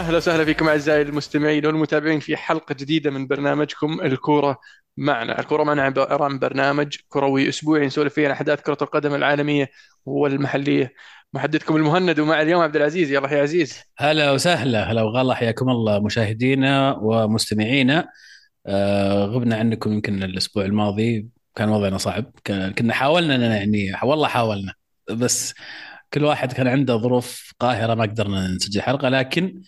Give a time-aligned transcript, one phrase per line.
[0.00, 4.60] أهلا وسهلا فيكم أعزائي المستمعين والمتابعين في حلقة جديدة من برنامجكم الكورة
[4.96, 9.70] معنا، الكورة معنا عبارة عن برنامج كروي أسبوعي نسولف فيه عن أحداث كرة القدم العالمية
[10.04, 10.92] والمحلية.
[11.32, 13.12] محدثكم المهند ومع اليوم عبد العزيز.
[13.12, 13.78] يلا يا عزيز.
[13.98, 14.92] هلا وسهلا.
[14.92, 18.08] هلا وغلا حياكم الله مشاهدينا ومستمعينا.
[18.66, 21.26] آه غبنا عنكم يمكن الأسبوع الماضي.
[21.56, 22.32] كان وضعنا صعب.
[22.78, 24.74] كنا حاولنا إننا يعني والله حاولنا.
[25.10, 25.54] بس
[26.14, 29.08] كل واحد كان عنده ظروف قاهرة ما قدرنا نسجل حلقة.
[29.08, 29.62] لكن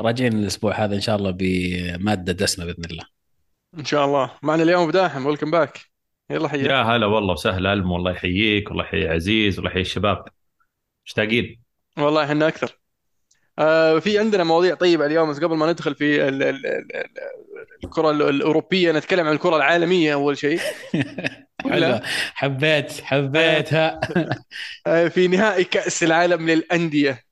[0.00, 3.04] راجعين الأسبوع هذا إن شاء الله بمادة دسمة بإذن الله.
[3.78, 4.30] إن شاء الله.
[4.42, 5.26] معنا اليوم أبو داحم.
[5.26, 5.80] ويلكم باك
[6.30, 6.70] يلا حياك.
[6.70, 10.24] يا هلا والله وسهلا ألم والله يحييك والله يحيي عزيز والله يحيي الشباب.
[11.06, 11.60] مشتاقين؟
[11.98, 12.78] والله إحنا أكثر.
[13.58, 16.86] آه في عندنا مواضيع طيبة اليوم بس قبل ما ندخل في ال ال ال
[17.84, 20.60] الكرة الأوروبية نتكلم عن الكرة العالمية أول شيء.
[21.70, 22.00] حلو.
[22.34, 24.00] حبيت حبيتها.
[24.86, 27.23] آه، في نهائي كأس العالم للأندية.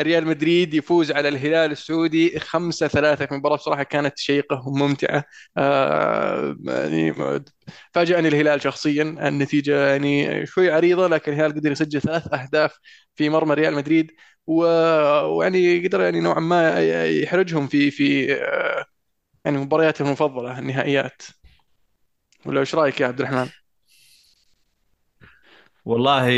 [0.00, 5.24] ريال مدريد يفوز على الهلال السعودي 5 3 المباراة بصراحة كانت شيقة وممتعة.
[5.56, 7.14] آه يعني
[7.94, 9.02] فاجأني الهلال شخصيا.
[9.02, 12.78] النتيجة يعني شوي عريضة لكن الهلال قدر يسجل ثلاث أهداف
[13.16, 14.10] في مرمى ريال مدريد.
[14.46, 18.84] ويعني قدر يعني نوعا ما يحرجهم في في آه
[19.44, 21.22] يعني مبارياتهم المفضلة النهائيات.
[22.46, 23.48] ولا إيش رأيك يا عبد الرحمن؟
[25.84, 26.30] والله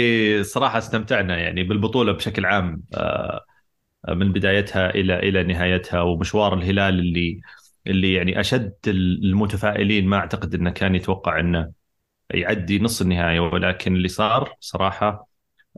[0.43, 2.83] صراحة استمتعنا يعني بالبطولة بشكل عام.
[2.95, 3.46] آه،
[4.09, 7.41] من بدايتها إلى إلى نهايتها ومشوار الهلال اللي
[7.87, 11.73] اللي يعني أشد المتفائلين ما أعتقد أنه كان يتوقع أنه
[12.31, 15.29] يعدي نص النهاية ولكن اللي صار صراحة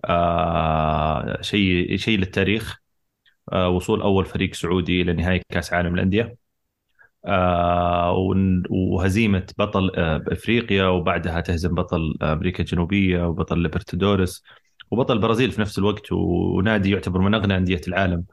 [0.05, 2.78] آه، شيء شيء للتاريخ
[3.53, 6.37] آه، وصول أول فريق سعودي إلى نهائي كأس عالم الأندية.
[7.27, 8.12] آه،
[8.71, 14.43] وهزيمة بطل آه، أفريقيا وبعدها تهزم بطل أمريكا الجنوبية وبطل ليبرتادورس
[14.91, 18.25] وبطل البرازيل في نفس الوقت ونادي يعتبر من أغنى أندية العالم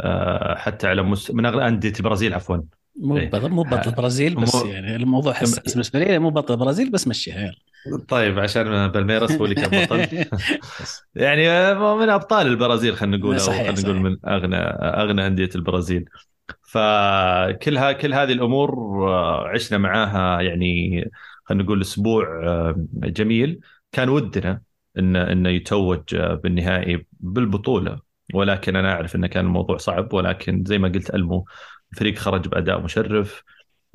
[0.00, 1.30] آه، حتى على مس...
[1.30, 2.56] من أغنى أندية البرازيل عفوا.
[2.96, 3.30] مو إيه.
[3.30, 4.70] بطل مو بطل البرازيل بس مو...
[4.70, 8.04] يعني الموضوع حساس بالنسبة لي مو بطل البرازيل بس مشيها يلا.
[8.08, 10.06] طيب عشان بالميرس هو اللي كان بطل.
[11.14, 16.04] يعني من أبطال البرازيل خلينا نقول أو خلينا نقول من أغنى أغنى أندية البرازيل.
[16.62, 18.72] فكل كل هذه الأمور
[19.08, 21.04] آه، عشنا معاها يعني
[21.44, 23.60] خلينا نقول أسبوع آه، جميل.
[23.92, 24.62] كان ودنا
[24.98, 28.00] انه إنه يتوج آه، بالنهائي بالبطولة.
[28.34, 31.46] ولكن أنا أعرف انه كان الموضوع صعب ولكن زي ما قلت ألمو
[31.92, 33.42] الفريق خرج بأداء مشرف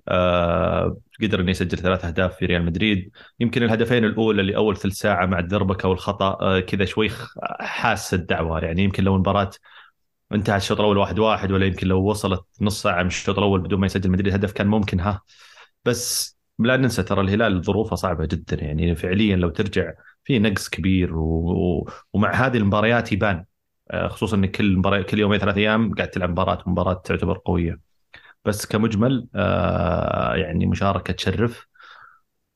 [0.07, 3.11] آه قدر إنه يسجل ثلاث أهداف في ريال مدريد.
[3.39, 7.09] يمكن الهدفين الأولى اللي اول ثلث ساعة مع الدربكة والخطأ آه كذا شوي
[7.59, 8.59] حاس الدعوة.
[8.59, 9.51] يعني يمكن لو المباراة
[10.33, 13.79] انتهى الشوط الأول واحد واحد ولا يمكن لو وصلت نص ساعة من الشوط الأول بدون
[13.79, 15.21] ما يسجل مدريد هدف كان ممكن ها.
[15.85, 18.63] بس لا ننسى ترى الهلال ظروفه صعبة جدا.
[18.63, 21.89] يعني فعليا لو ترجع في نقص كبير و...
[22.13, 23.45] ومع هذه المباريات يبان.
[23.91, 27.79] آه، خصوصا إن كل مباراة كل يومين ثلاث أيام قاعد تلعب مباراة مباراة تعتبر قوية.
[28.45, 31.67] بس كمجمل آه، يعني مشاركة تشرف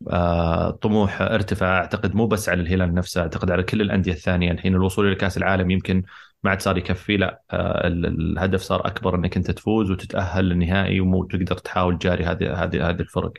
[0.10, 4.52] آه، طموح ارتفع أعتقد مو بس على الهلال نفسه أعتقد على كل الأندية الثانية.
[4.52, 6.04] الحين الوصول إلى كأس العالم يمكن
[6.44, 12.00] ما عاد صار يكفي لا الهدف صار أكبر إنك أنت تفوز وتتأهل للنهائي وتقدر تحاول
[12.00, 13.34] تجاري هذه هذه هذه الفرق.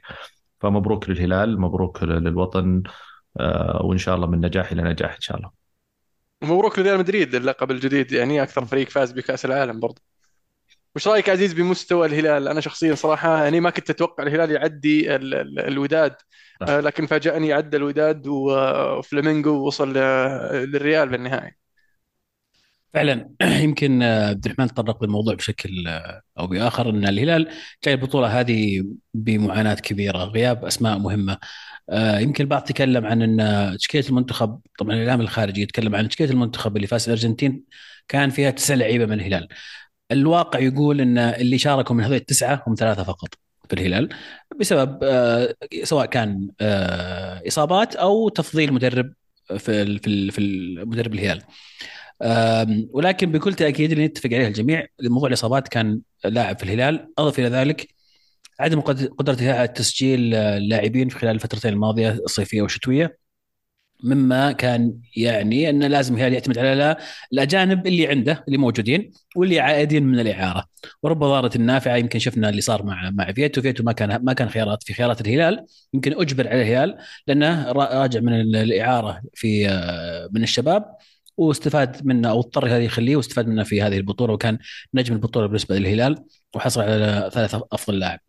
[0.60, 2.82] فمبروك للهلال مبروك للوطن.
[3.80, 5.50] وإن شاء الله من نجاح إلى نجاح إن شاء الله
[6.42, 10.02] مبروك لريال مدريد اللقب الجديد يعني أكثر فريق فاز بكأس العالم برضه
[10.96, 15.34] وش رأيك عزيز بمستوى الهلال؟ أنا شخصيا صراحة يعني ما كنت أتوقع الهلال يعدي ال
[15.34, 16.14] ال الوداد
[16.62, 21.57] آه لكن فاجأني عدى الوداد وفلامينجو ووصل للريال بالنهائي.
[22.94, 23.30] فعلا.
[23.64, 27.48] يمكن آه، عبد الرحمن تطرق للموضوع بشكل آه، أو بآخر إن الهلال
[27.84, 31.38] جاي البطوله هذه بمعاناة كبيرة غياب أسماء مهمة.
[31.90, 36.76] آه، يمكن البعض تكلم عن إن تشكيله المنتخب طبعا الإعلام الخارجي يتكلم عن تشكيله المنتخب
[36.76, 37.64] اللي فاز الارجنتين
[38.08, 39.48] كان فيها تسع لعيبة من الهلال.
[40.12, 43.34] الواقع يقول إن اللي شاركوا من هذول التسعة هم ثلاثة فقط
[43.68, 44.08] في الهلال
[44.60, 44.98] بسبب
[45.84, 46.48] سواء كان
[47.48, 49.12] إصابات أو تفضيل مدرب
[49.58, 51.42] في في في المدرب الهلال.
[52.90, 54.86] ولكن بكل تأكيد اللي نتفق عليه الجميع.
[55.02, 57.12] موضوع الإصابات كان لاعب في الهلال.
[57.18, 57.88] أضف إلى ذلك
[58.60, 63.18] عدم قدرته على تسجيل اللاعبين في خلال الفترتين الماضية الصيفية والشتوية.
[64.04, 66.96] مما كان يعني انه لازم الهلال يعتمد على
[67.32, 70.64] الأجانب اللي عنده اللي موجودين واللي عائدين من الإعارة.
[71.02, 74.48] ورب ضاره النافعة يمكن شفنا اللي صار مع مع فيتو فيتو ما كان ما كان
[74.48, 75.66] خيارات في خيارات الهلال.
[75.94, 80.96] يمكن أجبر على الهلال لأنه راجع من الإعارة في آه، من الشباب.
[81.38, 84.58] واستفاد منه أو اضطر هذا يخليه واستفاد منه في هذه البطولة وكان
[84.94, 86.24] نجم البطولة بالنسبة للهلال
[86.54, 88.20] وحصل على ثلاث أفضل لاعب.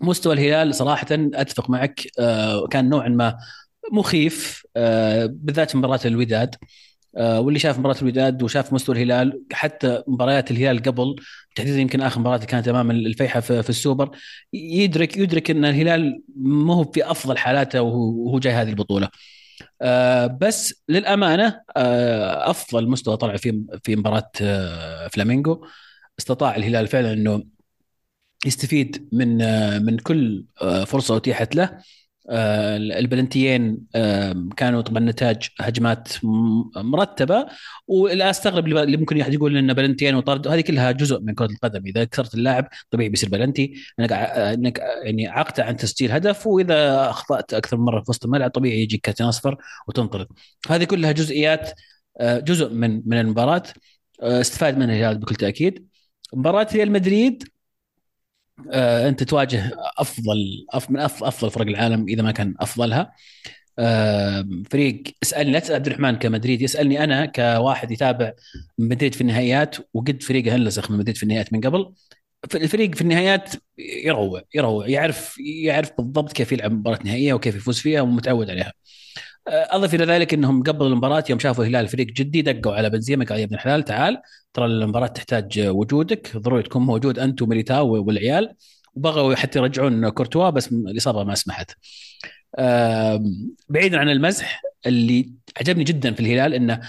[0.00, 3.38] مستوى الهلال صراحة أتفق معك آه، كان نوعا ما
[3.92, 6.54] مخيف آه، بالذات مباراة الوداد
[7.16, 11.16] آه، واللي شاف مباراة الوداد وشاف مستوى الهلال حتى مباريات الهلال قبل
[11.56, 14.10] تحديدا يمكن آخر مباراة كانت أمام الفيحة في السوبر
[14.52, 19.08] يدرك يدرك إن الهلال ما هو في أفضل حالاته وهو جاي هذه البطولة
[19.82, 24.30] آه، بس للأمانة آه، أفضل مستوى طلع في في مباراة
[25.12, 25.66] فلامينغو.
[26.18, 27.44] استطاع الهلال فعلا إنه
[28.46, 29.38] يستفيد من
[29.84, 30.44] من كل
[30.86, 31.64] فرصة أتيحت له.
[31.64, 31.82] آه،
[32.30, 33.78] البلنتيين
[34.56, 36.12] كانوا طبعا نتاج هجمات
[36.76, 37.46] مرتبة.
[37.86, 41.86] ولا أستغرب اللي ممكن يحد يقول إن بلنتيين وطرد هذه كلها جزء من كرة القدم.
[41.86, 43.74] إذا كسرت اللاعب طبيعي بيصير بلنتي.
[44.00, 48.50] انك أنك يعني عقت عن تسجيل هدف وإذا أخطأت أكثر من مرة في وسط الملعب
[48.50, 49.56] طبيعي يجيك كارتين أصفر
[49.88, 50.26] وتنطرد
[50.68, 51.70] هذه كلها جزئيات
[52.20, 53.62] آه، جزء من من المباراة.
[54.22, 55.88] آه، استفاد منها الهلال بكل تأكيد.
[56.34, 57.48] مباراة ريال مدريد آه،
[59.08, 63.12] أنت تواجه أفضل من أفضل فرق العالم إذا ما كان أفضلها
[63.78, 68.32] آه، فريق اسألني لا تسأل عبد الرحمن كمدريد يسألني أنا كواحد يتابع
[68.78, 71.92] مدريد في النهائيات وقد فريقه هلسخ من مدريد في النهائيات من قبل
[72.54, 78.00] الفريق في النهايات يروع يروع يعرف يعرف بالضبط كيف يلعب مباراة نهائية وكيف يفوز فيها
[78.00, 78.72] ومتعود عليها.
[79.48, 83.38] أضف إلى ذلك إنهم قبل المباراة يوم شافوا الهلال فريق جدي دقوا على بنزيما قال
[83.38, 88.54] يا ابن الحلال تعال ترى المباراة تحتاج وجودك ضروري تكون موجود أنت وميليتاو والعيال
[88.94, 91.70] وبغوا حتى يرجعون كورتوا بس الإصابة ما سمحت.
[93.68, 96.80] بعيدا عن المزح اللي عجبني جدا في الهلال إنه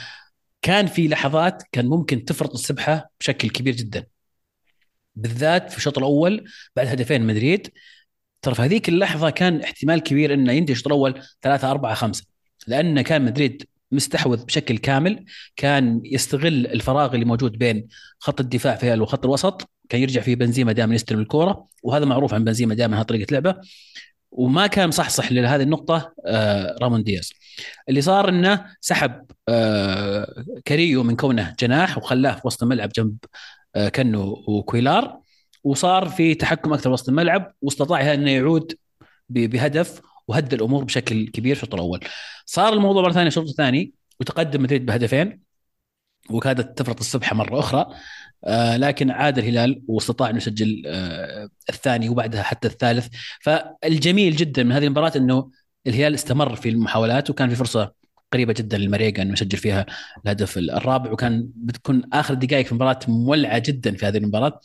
[0.61, 4.05] كان في لحظات كان ممكن تفرط السبحة بشكل كبير جدا.
[5.15, 7.67] بالذات في الشوط الأول بعد هدفين مدريد
[8.41, 12.34] ترى في هذيك اللحظة كان احتمال كبير إنه ينتهي الشوط الأول 3 4 5
[12.67, 15.25] لأن كان مدريد مستحوذ بشكل كامل
[15.55, 17.87] كان يستغل الفراغ اللي موجود بين
[18.19, 22.43] خط الدفاع في وخط الوسط كان يرجع فيه بنزيما دائما يستلم الكورة وهذا معروف عن
[22.43, 23.55] بنزيما دائما طريقة لعبه.
[24.31, 27.33] وما كان مصحصح لهذه النقطة آه رامون دياز.
[27.89, 33.17] اللي صار إنه سحب آه كاريو من كونه جناح وخلاه في وسط الملعب جنب
[33.75, 35.19] آه كنو وكويلار
[35.63, 38.73] وصار في تحكم أكثر وسط الملعب واستطاع إنه يعود
[39.29, 41.99] بهدف وهدى الأمور بشكل كبير الشوط الأول.
[42.45, 45.41] صار الموضوع مرة ثانية الشوط الثاني وتقدم مدريد بهدفين
[46.29, 47.85] وكادت تفرط السبحه مرة أخرى
[48.45, 53.07] آه لكن عاد الهلال واستطاع انه يسجل آه الثاني وبعدها حتى الثالث.
[53.41, 55.51] فالجميل جدا من هذه المباراة إنه
[55.87, 57.93] الهلال استمر في المحاولات وكان في فرصة
[58.33, 59.85] قريبة جدا للمريقا انه يسجل فيها
[60.25, 64.59] الهدف الرابع وكان بتكون آخر دقائق في المباراه مولعة جدا في هذه المباراة.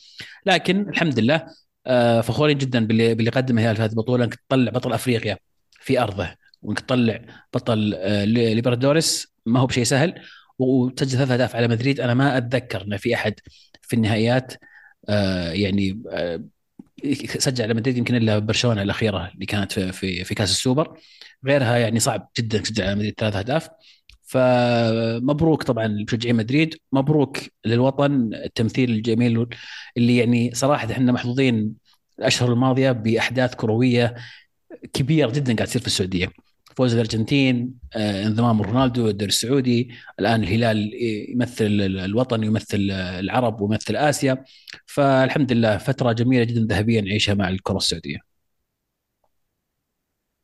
[0.47, 1.47] لكن الحمد لله
[1.87, 5.50] آه فخورين جدا باللي قدمه الهلال في هذه البطولة إنك تطلع بطل أفريقيا.
[5.81, 6.35] في أرضه.
[6.63, 7.21] وإنك تطلع
[7.55, 10.15] بطل آه، ليبرادوريس ما هو بشيء سهل.
[10.59, 12.01] وتسجل ثلاث أهداف على مدريد.
[12.01, 13.35] أنا ما أتذكر ان في أحد
[13.83, 14.53] في النهائيات
[15.09, 16.45] آه، يعني آه،
[17.39, 20.99] سجل على مدريد يمكن إلا برشلونة الأخيرة اللي كانت في في, في كأس السوبر.
[21.47, 23.69] غيرها يعني صعب جدا تسجل على مدريد ثلاث أهداف.
[24.23, 26.75] فمبروك طبعا لمشجعين مدريد.
[26.93, 28.35] مبروك للوطن.
[28.35, 29.47] التمثيل الجميل
[29.97, 31.75] اللي يعني صراحة إحنا محظوظين
[32.19, 34.15] الأشهر الماضية بأحداث كروية
[34.93, 36.33] كبير جدا قاعد تصير في السعودية.
[36.77, 39.91] فوز الأرجنتين آه، انضمام رونالدو الدوري السعودي.
[40.21, 40.91] الآن الهلال
[41.31, 41.67] يمثل
[42.05, 44.45] الوطن يمثل العرب ويمثل آسيا.
[44.87, 48.19] فالحمد لله فترة جميلة جدا ذهبيه نعيشها مع الكرة السعودية.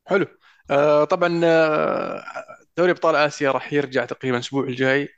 [0.07, 0.27] حلو.
[0.71, 2.23] آه طبعا آه،
[2.77, 5.09] دوري أبطال آسيا راح يرجع تقريبا الأسبوع الجاي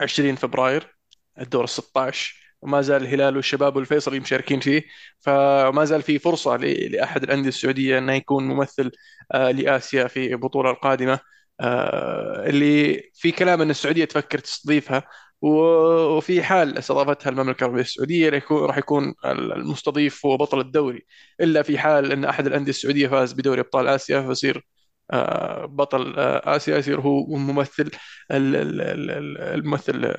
[0.00, 0.96] 20 فبراير
[1.40, 4.82] الدور ال 16 وما زال الهلال والشباب والفيصلي مشاركين فيه.
[5.20, 8.90] فما زال في فرصة لأحد الأندية السعودية أنه يكون ممثل
[9.34, 11.20] آه، لآسيا في البطولة القادمة.
[11.60, 15.02] آه، اللي في كلام أن السعودية تفكر تستضيفها
[15.40, 21.06] وفي حال استضافتها المملكة العربية السعودية راح يكون المستضيف هو بطل الدوري.
[21.40, 24.66] إلا في حال أن أحد الأندية السعودية فاز بدوري أبطال آسيا فيصير
[25.64, 27.90] بطل آسيا يصير هو ممثل
[28.30, 30.14] الممثل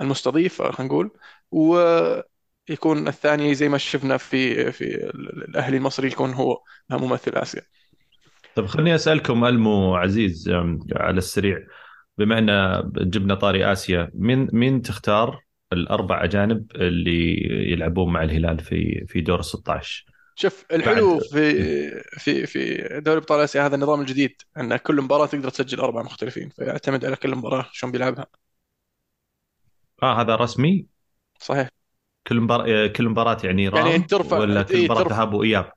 [0.00, 1.10] المستضيف خلينا نقول.
[1.50, 5.10] ويكون الثاني زي ما شفنا في في
[5.48, 6.58] الأهلي المصري يكون هو
[6.90, 7.62] ممثل آسيا.
[8.54, 10.50] طيب خليني أسألكم ألمو عزيز
[10.92, 11.58] على السريع.
[12.18, 15.40] بما إن جبنا طاري آسيا مين مين تختار
[15.72, 17.36] الأربع أجانب اللي
[17.72, 20.04] يلعبون مع الهلال في في دور 16
[20.36, 21.52] شوف الحلو في
[22.18, 26.48] في في دوري أبطال آسيا هذا النظام الجديد أن كل مباراة تقدر تسجل اربعه مختلفين
[26.50, 28.26] فيعتمد على كل مباراة شلون بيلعبها.
[30.02, 30.86] آه هذا رسمي؟
[31.40, 31.68] صحيح.
[32.26, 35.10] كل مباراة كل مباراة يعني رام يعني ترفع ولا كل مباراة ترفع...
[35.10, 35.72] ذهاب وإياب؟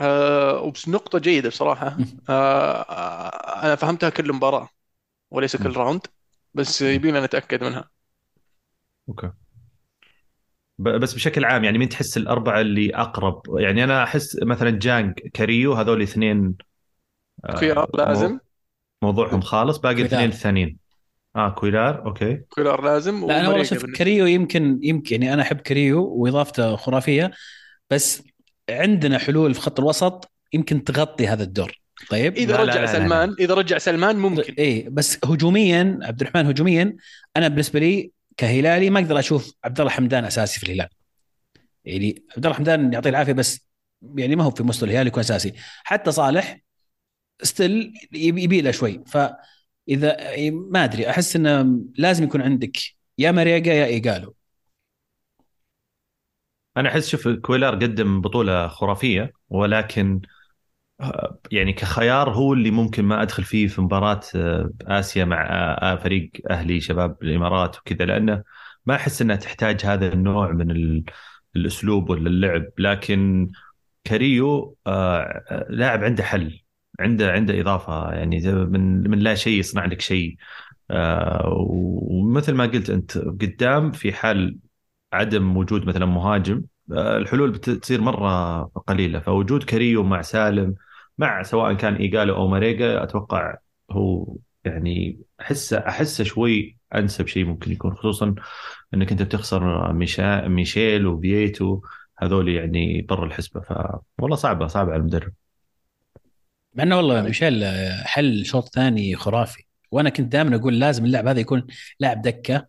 [0.00, 2.02] آه وبس نقطة جيدة بصراحة.
[2.28, 4.68] آه أنا فهمتها كل مباراة
[5.30, 6.02] وليس كل راوند
[6.54, 7.90] بس يبينا نتأكد منها.
[9.08, 9.32] أوكي.
[10.78, 15.72] بس بشكل عام يعني مين تحس الأربعة اللي أقرب؟ يعني أنا أحس مثلا جانج كاريو
[15.72, 16.54] هذول اثنين
[17.44, 18.38] آه خيار لازم.
[19.02, 20.76] موضوعهم خالص باقي الاثنين الثانيين
[21.36, 22.36] آه كويلار أوكي.
[22.36, 27.30] كويلار لازم لا أنا والله شوف كريو يمكن يمكن يعني أنا أحب كريو وإضافته خرافية
[27.90, 28.22] بس
[28.70, 31.80] عندنا حلول في خط الوسط يمكن تغطي هذا الدور.
[32.10, 33.36] طيب؟ إذا لا رجع لا لا سلمان لا.
[33.38, 34.54] إذا رجع سلمان ممكن.
[34.58, 36.96] اي بس هجوميا عبد الرحمن هجوميا
[37.36, 40.88] أنا بالنسبة لي كهلالي ما أقدر أشوف عبد الله حمدان أساسي في الهلال.
[41.84, 43.68] يعني عبد الله حمدان يعطيه العافية بس
[44.14, 45.52] يعني ما هو في مستوى الهلال يكون أساسي.
[45.84, 46.60] حتى صالح
[47.42, 49.04] still يبي له شوي.
[49.06, 50.16] فإذا
[50.50, 52.78] ما أدري أحس إنه لازم يكون عندك
[53.18, 54.34] يا ماريغا يا إيغالو
[56.76, 60.20] أنا أحس شوف كويلار قدم بطولة خرافية ولكن
[61.52, 65.96] يعني كخيار هو اللي ممكن ما أدخل فيه في مباراة آه، آسيا مع آه، آه،
[65.96, 68.42] فريق أهلي شباب الإمارات وكذا لأنه
[68.86, 70.70] ما أحس إنها تحتاج هذا النوع من
[71.56, 72.64] الأسلوب ولا اللعب.
[72.78, 73.48] لكن
[74.04, 74.76] كاريو
[75.68, 76.60] لاعب عنده حل
[77.00, 78.12] عنده عنده إضافة.
[78.12, 80.36] يعني من من لا شيء يصنع لك شيء.
[81.46, 84.58] ومثل ما قلت أنت قدام في حال
[85.12, 89.20] عدم وجود مثلا مهاجم الحلول بتصير مرة قليلة.
[89.20, 90.74] فوجود كاريو مع سالم
[91.18, 93.56] مع سواء كان إيغالو أو ماريغا أتوقع
[93.90, 98.34] هو يعني أحسه أحسه شوي أنسب شيء ممكن يكون خصوصا
[98.94, 101.80] إنك أنت بتخسر ميشا ميشايل وبييتو
[102.18, 103.60] هذول يعني برا الحسبة.
[103.60, 103.72] ف
[104.18, 105.32] والله صعبة صعبة على المدرب.
[106.74, 107.64] مع إنه والله ميشايل
[108.04, 109.64] حل شوط ثاني خرافي.
[109.90, 111.66] وأنا كنت دائما أقول لازم اللاعب هذا يكون
[112.00, 112.66] لاعب دكة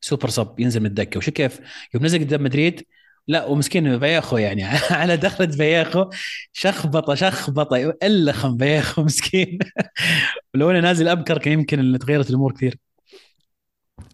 [0.00, 1.18] سوبر صب ينزل من الدكة.
[1.18, 1.60] وشو كيف؟
[1.94, 2.86] يوم نزل قدام مدريد
[3.28, 4.64] لا ومسكين فياخو يعني.
[4.90, 6.10] على دخلة فياخو
[6.52, 9.58] شخبطة شخبطة الخم فياخو مسكين.
[10.54, 12.78] ولو انه نازل ابكر كان يمكن إن تغيرت الأمور كثير.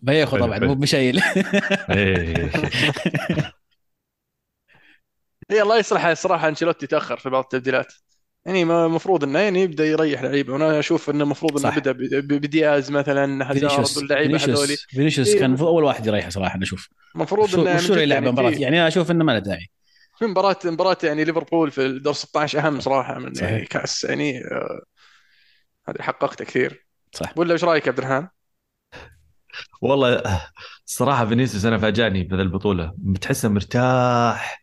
[0.07, 1.21] فياخو طبعا مو بشايل
[5.51, 7.93] اي الله يصلح الصراحه أنشيلوتي تأخر في بعض التبديلات.
[8.47, 10.53] يعني المفروض إنه يعني يبدأ يريح لعيبة.
[10.53, 15.29] وأنا أشوف إنه المفروض إنه بدأ بدياز مثلا هازارد واللعيبه هذول فينيسيوس.
[15.29, 15.39] إيه.
[15.39, 16.89] كان أول واحد يريح صراحة أنا أشوف.
[17.15, 19.71] المفروض إنه شو يعني يلعب مباراة؟ يعني أنا أشوف إنه ما له داعي.
[20.19, 23.51] في مباراه مباراة يعني ليفربول في الدور 16 أهم صراحة من صحيح.
[23.51, 24.81] يعني كأس يعني آه
[25.89, 26.87] هذه حققته كثير.
[27.13, 27.33] صح.
[27.37, 28.29] ولا إيش رأيك عبد الرحمن؟
[29.83, 30.23] والله
[30.87, 32.95] الصراحه فينيسيوس أنا فاجأني بهذه البطولة.
[32.99, 34.62] بتحسه مرتاح.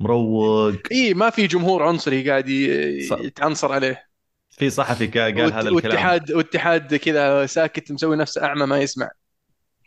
[0.00, 0.74] مروق.
[0.92, 4.08] إي ما في جمهور عنصري قاعد يتعنصر عليه.
[4.50, 5.74] في صحفي قال هذا الكلام.
[5.74, 9.10] واتحاد واتحاد كذا ساكت مسوي نفسه أعمى ما يسمع.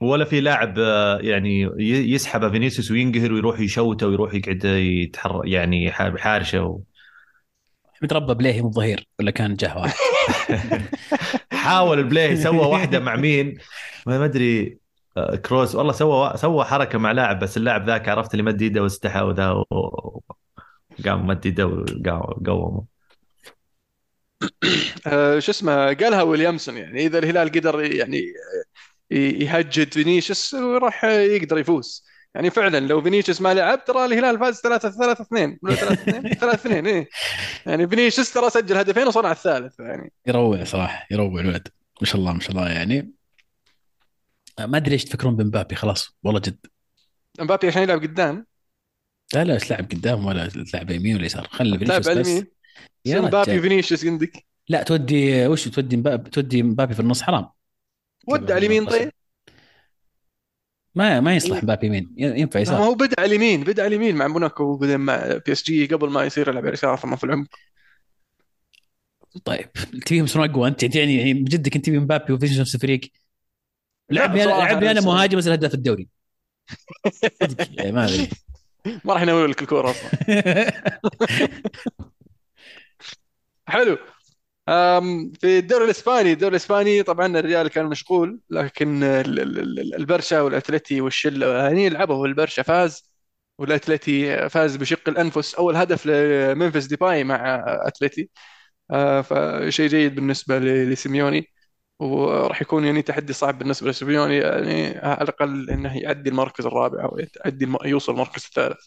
[0.02, 1.70] ولا في لاعب آه، يعني
[2.14, 6.80] يسحب فينيسيوس وينقهر ويروح يشوته ويروح يقعد يتحر يعني حارشه و...
[8.02, 9.94] متربى بليهي مو ظهير ولا كان جه واحد.
[11.52, 13.58] حاول بليهي سوى واحدة مع مين؟
[14.06, 14.81] ما أدري.
[15.46, 15.76] كروس.
[15.76, 19.50] والله سوى سوى حركة مع لاعب بس اللاعب ذاك عرفت اللي مد يده واستحى وذا
[19.72, 22.86] وقام مد يده وقومه
[25.08, 27.06] آه، شو اسمه قالها ويليامسون يعني.
[27.06, 28.34] إذا الهلال قدر يعني
[29.12, 32.06] يهجد فينيسيوس راح يقدر يفوز.
[32.36, 36.56] يعني فعلا لو فينيسيوس ما لعب ترى الهلال فاز 3 3 2 3 2 3
[36.56, 37.10] 2 إيه.
[37.66, 40.12] يعني فينيسيوس ترى سجل هدفين وصنع الثالث يعني.
[40.28, 41.68] يروع صراحة يروع الولد
[42.02, 43.21] ما شاء الله ما شاء الله يعني.
[44.66, 46.66] ما أدري إيش تفكرون بمبابي خلاص والله جد.
[47.40, 48.46] مبابي عشان يلعب قدام.
[49.34, 51.48] لا لا تلعب قدام ولا تلعب يمين ولا يسار.
[51.48, 52.48] خلي فينيسيوس تلعب اليمين.
[53.06, 54.46] يا مبابي وفينيسيوس عندك.
[54.70, 57.50] لا تودي وش تودي مبابي تودي مبابي في النص؟ حرام.
[58.28, 59.12] ودع اليمين طيب.
[60.96, 61.64] ما ما يصلح.
[61.64, 62.14] مبابي يمين.
[62.18, 62.80] ينفع يسار.
[62.80, 66.24] ما هو بدأ اليمين بدأ اليمين مع موناكو وبدا مع بي اس جي قبل ما
[66.24, 67.48] يصير يلعب يسار في العمق.
[69.46, 69.72] طيب
[70.06, 70.68] تبيهم يصيرون أقوى.
[70.68, 73.02] أنت يعني يعني بجدك أنت تبي مبابي وفينيسيوس نفس الفريق؟
[74.12, 76.08] لعب لعب أنا مهاجم بس هداف الدوري.
[77.94, 78.30] ما أدري.
[79.06, 80.10] ما راح يناول لك الكورة أصلا.
[83.68, 83.98] حلو.
[85.40, 92.16] في الدوري الإسباني الدوري الإسباني طبعا الريال كان مشغول لكن البرشا والأتلتي والشلة هني لعبوا
[92.16, 93.12] والبرشا فاز
[93.58, 95.56] والأتلتي فاز بشق الأنفس.
[95.56, 98.30] أول هدف لممفيس ديباي مع أتلتي.
[98.92, 101.48] آه، فشيء جيد بالنسبة لسيميوني.
[102.02, 107.20] وراح يكون يعني تحدي صعب بالنسبة لسيميوني يعني على الأقل إنه يعدي المركز الرابع أو
[107.46, 108.80] يعدي يوصل المركز الثالث.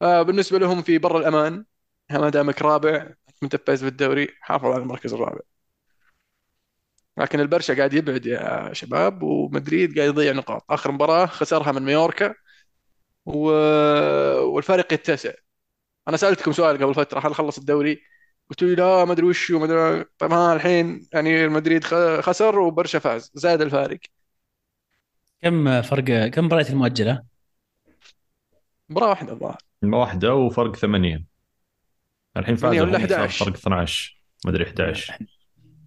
[0.00, 1.64] فبالنسبة لهم في بر الأمان
[2.10, 5.40] ما دامك رابع متفز بالدوري حافظ على المركز الرابع.
[7.18, 10.64] لكن البرشا قاعد يبعد يا شباب ومدريد قاعد يضيع نقاط.
[10.70, 12.34] آخر مباراة خسرها من ميوركا
[13.26, 13.50] و...
[14.44, 15.32] والفارق يتسع.
[16.08, 18.02] أنا سألتكم سؤال قبل فترة هل خلص الدوري؟
[18.52, 20.04] قلت لي لا ما أدري وش ما أدري.
[20.18, 21.84] طيب ها الحين يعني المدريد
[22.20, 23.98] خسر وبرشا فاز زاد الفارق.
[25.42, 27.22] كم فرق كم مباريات المؤجلة؟
[28.88, 29.58] مباراة واحدة الظاهر.
[29.82, 31.24] مباراة واحدة وفرق ثمانية.
[32.36, 35.18] الحين فاز ولا 11 فرق 12 ما أدري 11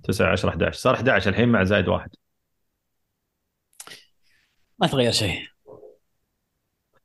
[0.04, 2.10] 9 10 11 صار 11 الحين مع زايد واحد.
[4.80, 5.48] ما تغير شيء.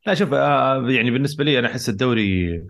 [0.06, 2.62] لا شوف آه، يعني بالنسبة لي أنا أحس الدوري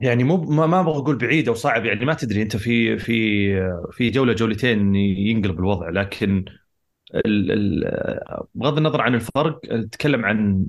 [0.00, 3.70] يعني مو ما, ما أبغى أقول بعيد أو صعب يعني ما تدري أنت في في
[3.92, 6.44] في جولة جولتين ينقلب الوضع لكن
[7.14, 7.84] ال ال
[8.54, 10.66] بغض النظر عن الفرق نتكلم عن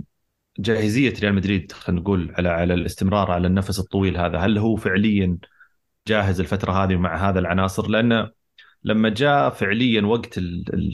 [0.59, 4.37] جاهزية ريال مدريد خلينا نقول على على الاستمرار على النفس الطويل هذا.
[4.37, 5.37] هل هو فعليا
[6.07, 8.29] جاهز الفترة هذه مع هذا العناصر؟ لأن
[8.83, 10.39] لما جاء فعليا وقت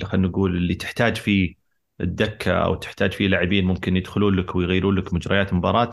[0.03, 1.55] خلينا نقول اللي تحتاج فيه
[2.01, 5.91] الدكة أو تحتاج فيه لاعبين ممكن يدخلون لك ويغيرون لك مجريات المباراه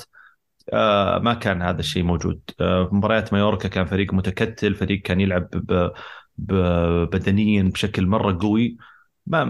[0.73, 2.41] آه ما كان هذا الشيء موجود.
[2.61, 5.91] آه مباريات مايوركا كان فريق متكتل فريق كان يلعب ب
[7.13, 8.77] بدنيا بشكل مرة قوي.
[9.27, 9.45] ما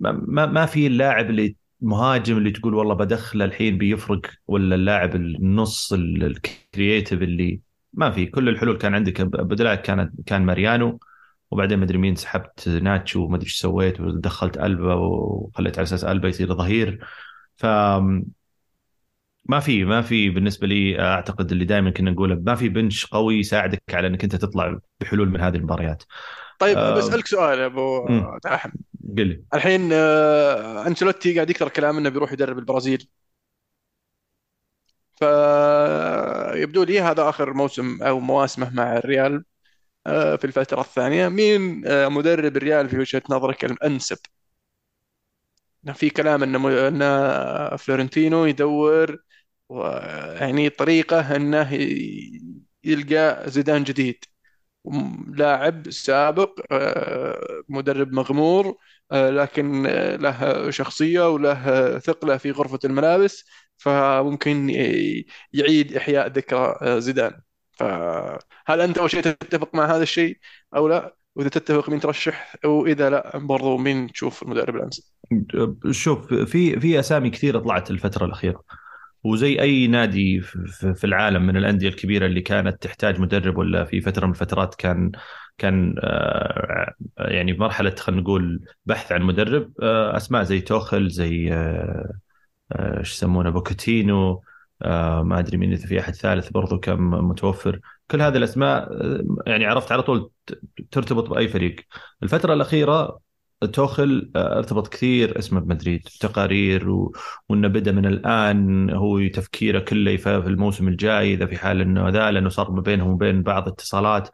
[0.00, 5.92] ما ما في اللاعب اللي مهاجم اللي تقول والله بدخله الحين بيفرق ولا اللاعب النص
[5.92, 7.60] ال creative اللي
[7.92, 8.26] ما في.
[8.26, 9.20] كل الحلول كان عندك.
[9.22, 11.00] بدلاء كان كان ماريانو
[11.50, 16.28] وبعدين مدري مين سحبت ناتشو وما أدري إيش سويت ودخلت ألبا وخليت على أساس ألبا
[16.28, 17.06] يصير ظهير.
[17.56, 17.66] ف
[19.46, 23.38] ما في ما في بالنسبة لي أعتقد اللي دائما كنا نقوله ما في bench قوي
[23.38, 26.02] يساعدك على إنك أنت تطلع بحلول من هذه المباريات.
[26.58, 28.08] طيب أه بسألك سؤال يا أبو
[28.42, 28.70] تاحم
[29.18, 29.44] قل لي.
[29.54, 33.08] الحين آه أنشيلوتي قاعد يكثر كلام إنه بيروح يدرب البرازيل.
[35.16, 39.44] فيبدو لي هذا آخر موسم أو مواسمه مع الريال
[40.06, 41.28] آه في الفترة الثانية.
[41.28, 44.18] مين آه مدرب الريال في وجهة نظرك الأنسب؟
[45.94, 49.18] في كلام ان ان فلورنتينو يدور
[50.40, 51.72] يعني طريقة أنه
[52.84, 54.24] يلقى زيدان جديد
[55.28, 58.76] لاعب سابق آه، مدرب مغمور
[59.12, 59.82] آه، لكن
[60.20, 63.44] له شخصية وله ثقلة في غرفة الملابس
[63.76, 64.70] فممكن
[65.52, 67.40] يعيد إحياء ذكرى آه، زيدان
[67.72, 70.38] فهل أنت أول شيء تتفق مع هذا الشيء
[70.76, 75.04] أو لا؟ وإذا تتفق مين ترشح وإذا لا برضو مين تشوف المدرب الانسب؟
[75.90, 78.62] شوف في في أسامي كثيرة طلعت الفترة الأخيرة
[79.24, 80.40] وزي أي نادي
[80.94, 85.12] في العالم من الأندية الكبيرة اللي كانت تحتاج مدرب ولا في فترة من الفترات كان
[85.58, 92.12] كان آه، يعني بمرحله خلينا نقول بحث عن مدرب آه، أسماء زي توخل زي آه،
[92.72, 94.42] إيش يسمونه بوكيتينو
[95.22, 97.80] ما أدري مين في أحد ثالث برضو كان متوفر.
[98.10, 98.88] كل هذه الأسماء
[99.46, 100.30] يعني عرفت على طول
[100.90, 101.76] ترتبط بأي فريق.
[102.22, 103.20] الفترة الأخيرة
[103.72, 107.12] توخل آه، ارتبط كثير اسمه بمدريد تقارير و...
[107.48, 112.30] وإنه بدأ من الآن هو تفكيره كله في الموسم الجاي إذا في حال إنه ذا
[112.30, 114.28] لأنه صار ما بينهم وبين بعض اتصالات.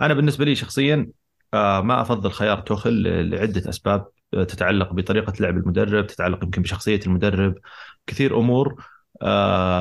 [0.00, 1.08] أنا بالنسبة لي شخصيا
[1.54, 7.00] آه، ما أفضل خيار توخل لعدة أسباب آه، تتعلق بطريقة لعب المدرب تتعلق يمكن بشخصية
[7.06, 7.54] المدرب
[8.06, 8.84] كثير أمور.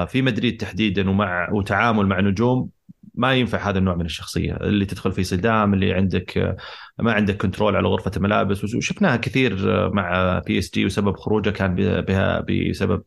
[0.08, 2.70] في مدريد تحديدا ومع وتعامل مع نجوم
[3.14, 6.58] ما ينفع هذا النوع من الشخصية اللي تدخل في صدام اللي عندك
[7.02, 8.76] ما عندك كنترول على غرفة الملابس.
[8.76, 9.56] وشفناها كثير
[9.94, 13.04] مع بي اس جي وسبب خروجه كان بها بسبب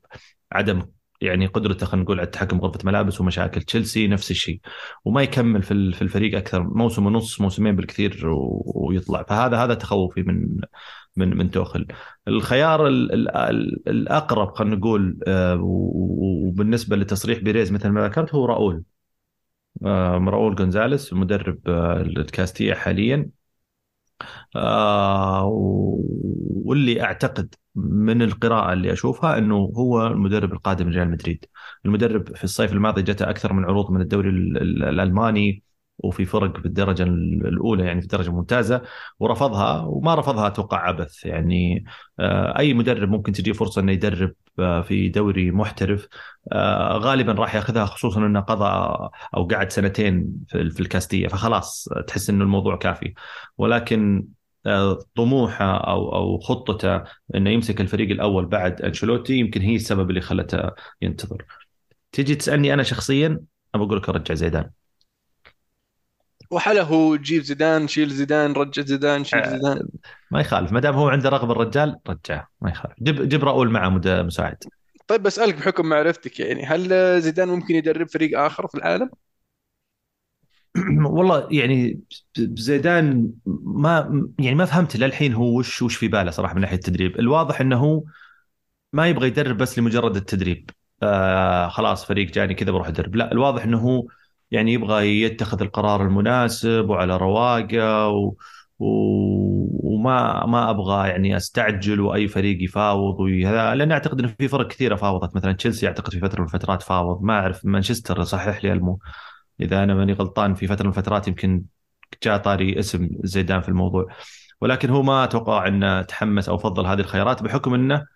[0.52, 0.82] عدم
[1.20, 4.60] يعني قدرته خلينا نقول على التحكم بغرفه ملابس ومشاكل تشيلسي نفس الشيء.
[5.04, 8.20] وما يكمل في الفريق أكثر موسم ونص موسمين بالكثير
[8.64, 9.22] ويطلع.
[9.22, 10.60] فهذا هذا تخوفي من
[11.16, 11.86] من من توخل.
[12.28, 18.82] الخيار الأقرب خلينا نقول آه، وبالنسبة لتصريح بيريز مثل ما ذكرت هو راؤول.
[19.84, 23.30] آه، راؤول جونزاليس مدرب آه، الكاستيا حاليا.
[24.56, 25.44] آه،
[26.64, 31.44] واللي أعتقد من القراءة اللي أشوفها أنه هو المدرب القادم لريال مدريد.
[31.86, 35.62] المدرب في الصيف الماضي جاء أكثر من عروض من الدوري الألماني
[35.98, 38.82] وفي فرق في الدرجة الأولى يعني في الدرجة الممتازة
[39.18, 41.84] ورفضها وما رفضها أتوقع عبث يعني
[42.58, 46.08] أي مدرب ممكن تجي فرصة أنه يدرب في دوري محترف
[46.52, 48.98] آه، غالبا راح ياخذها خصوصا إنه قضى
[49.36, 53.14] أو قعد سنتين في الكاستية فخلاص تحس إنه الموضوع كافي
[53.58, 54.26] ولكن
[54.66, 60.20] آه، طموحه أو أو خطته إنه يمسك الفريق الأول بعد أنشيلوتي يمكن هي السبب اللي
[60.20, 60.70] خلته
[61.02, 61.44] ينتظر.
[62.12, 63.40] تجي تسألني أنا شخصيا
[63.74, 64.70] ابى أقول لك أرجع زيدان.
[66.52, 69.88] وحله جيب زيدان شيل زيدان رجع زيدان شيل آه، زيدان.
[70.30, 70.72] ما يخالف.
[70.72, 72.48] ما دام هو عنده رغبة الرجال رجعه.
[72.60, 72.94] ما يخالف.
[73.02, 73.88] جيب جيب راؤول معه
[74.22, 74.64] مساعد.
[75.06, 79.10] طيب بسألك بحكم معرفتك يعني هل زيدان ممكن يدرب فريق آخر في العالم؟
[81.06, 82.00] والله يعني
[82.38, 83.32] زيدان
[83.64, 87.60] ما يعني ما فهمت للحين هو وش وش في باله صراحة من ناحية التدريب، الواضح
[87.60, 88.02] إنه هو
[88.92, 90.70] ما يبغى يدرب بس لمجرد التدريب.
[91.02, 94.06] آه خلاص فريق جاني كذا بروح أدرب، لا الواضح إنه هو
[94.52, 98.34] يعني يبغى يتخذ القرار المناسب وعلى رواقه و...
[98.78, 104.94] وما ما أبغى يعني أستعجل وأي فريق يفاوض وهذا لأن أعتقد إنه في فرق كثيرة
[104.96, 105.36] فاوضت.
[105.36, 107.22] مثلا تشيلسي أعتقد في فترة من الفترات فاوض.
[107.22, 108.98] ما أعرف مانشستر صحح لي ألمو.
[109.60, 111.64] إذا أنا ماني غلطان في فترة من الفترات يمكن
[112.24, 114.06] جاء طاري اسم زيدان في الموضوع.
[114.60, 118.06] ولكن هو ما أتوقع انه تحمس أو فضل هذه الخيارات بحكم أنه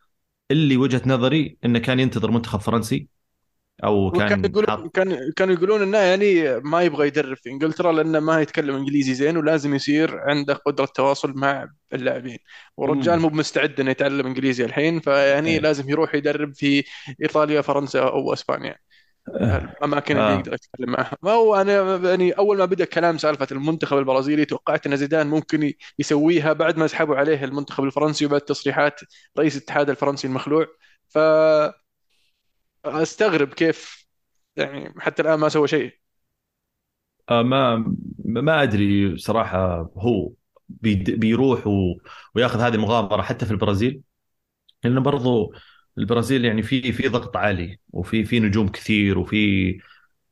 [0.50, 3.08] اللي وجهة نظري أنه كان ينتظر منتخب فرنسي
[3.84, 8.40] أو كان يقولون كان كانوا يقولون إنه يعني ما يبغى يدرب في إنجلترا لأنه ما
[8.40, 12.38] يتكلم إنجليزي زين ولازم يصير عنده قدرة تواصل مع اللاعبين.
[12.76, 15.60] والرجال مو مستعد إنه يتعلم إنجليزي الحين فيعني إيه.
[15.60, 16.84] لازم يروح يدرب في
[17.22, 18.76] إيطاليا فرنسا أو أسبانيا.
[19.28, 20.38] الأماكن اللي آه.
[20.38, 21.16] يقدر يتكلم معها.
[21.22, 25.72] ما هو أنا يعني أول ما بدأ كلام سالفة المنتخب البرازيلي توقعت إن زيدان ممكن
[25.98, 29.00] يسويها بعد ما سحبوا عليه المنتخب الفرنسي وبعد تصريحات
[29.38, 30.66] رئيس الاتحاد الفرنسي المخلوع.
[31.08, 31.18] ف
[32.86, 34.06] استغرب كيف
[34.56, 35.98] يعني حتى الآن ما سوى شيء.
[37.30, 37.76] آه ما
[38.24, 39.90] ما أدري صراحة.
[39.96, 40.32] هو
[40.68, 41.66] بيروح
[42.34, 44.02] وياخذ هذه المغامرة حتى في البرازيل.
[44.84, 45.54] لأنه برضو
[45.98, 49.78] البرازيل يعني في في ضغط عالي وفي في نجوم كثير وفي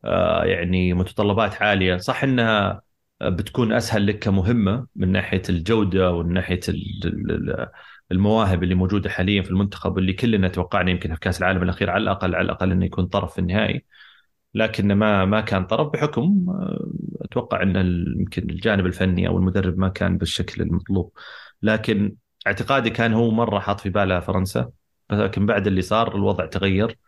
[0.05, 1.97] آه يعني متطلبات عالية.
[1.99, 2.83] صح إنها
[3.23, 6.61] بتكون أسهل لك كمهمة من ناحية الجودة ومن ناحية
[8.12, 12.03] المواهب اللي موجودة حاليا في المنتخب اللي كلنا توقعنا يمكن في كأس العالم الأخير على
[12.03, 13.85] الأقل على الأقل إنه يكون طرف في النهائي.
[14.55, 16.90] لكن ما ما كان طرف بحكم آه،
[17.23, 17.77] أتوقع إن
[18.19, 21.12] يمكن الجانب الفني أو المدرب ما كان بالشكل المطلوب.
[21.62, 24.71] لكن اعتقادي كان هو مرة حاط في باله فرنسا
[25.12, 26.99] لكن بعد اللي صار الوضع تغير.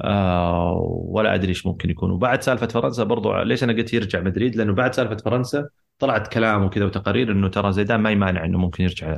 [0.00, 0.72] آه
[1.08, 2.10] ولا أدري إيش ممكن يكون.
[2.10, 6.64] وبعد سالفة فرنسا برضو ليش أنا قلت يرجع مدريد؟ لأنه بعد سالفة فرنسا طلعت كلام
[6.64, 9.16] وكذا وتقارير إنه ترى زيدان ما يمانع إنه ممكن يرجع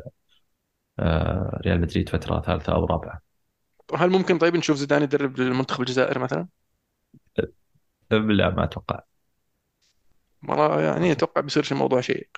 [1.67, 3.21] ريال مدريد فترة ثالثة أو رابعة
[3.95, 6.49] هل ممكن طيب نشوف زيدان يدرب المنتخب الجزائر مثلا؟
[8.11, 9.01] لا ما أتوقع
[10.49, 12.31] والله يعني أتوقع بيصير شيء موضوع شيق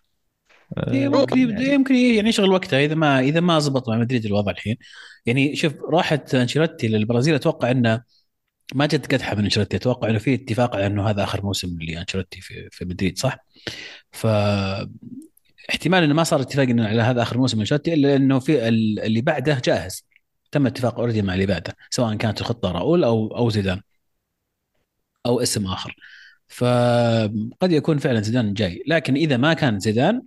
[0.88, 1.64] إيه، ممكن يعني.
[1.64, 4.77] يمكن يعني يشغل وقتها إذا ما إذا ما زبط مع مدريد الوضع الحين
[5.27, 8.03] يعني شوف راحت أنشيلوتي للبرازيل أتوقع إنه
[8.74, 12.40] ما جت قدحة من أنشيلوتي أتوقع إنه في اتفاق على إنه هذا آخر موسم لأنشيلوتي
[12.40, 13.38] في في مدريد صح؟
[14.12, 14.27] ف
[15.70, 19.20] احتمال إنه ما صار اتفاق إنه على هذا آخر موسم أنشيلوتي إلا إنه في اللي
[19.20, 20.05] بعده جاهز.
[20.53, 23.81] تم اتفاق اوريدي مع اللي بعده سواء كانت الخطة راؤول أو أو زيدان.
[25.27, 25.96] أو اسم آخر.
[26.48, 28.83] فقد يكون فعلا زيدان جاي.
[28.87, 30.22] لكن إذا ما كان زيدان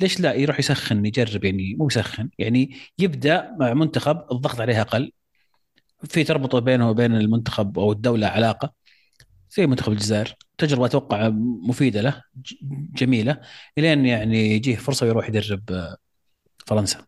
[0.00, 5.12] ليش لا يروح يسخن يجرب يعني مو يسخن يعني يبدأ مع منتخب الضغط عليه أقل.
[6.04, 8.72] في تربطه بينه وبين المنتخب أو الدولة علاقة.
[9.56, 10.36] زي منتخب الجزائر.
[10.58, 11.28] تجربة أتوقع
[11.68, 12.22] مفيدة له
[12.94, 13.40] جميلة
[13.78, 15.96] إلين يعني يجيه فرصة ويروح يدرب
[16.66, 17.04] فرنسا.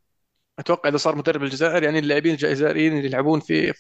[0.59, 3.73] أتوقع إذا صار مدرب الجزائر يعني اللاعبين الجزائريين اللي يلعبون في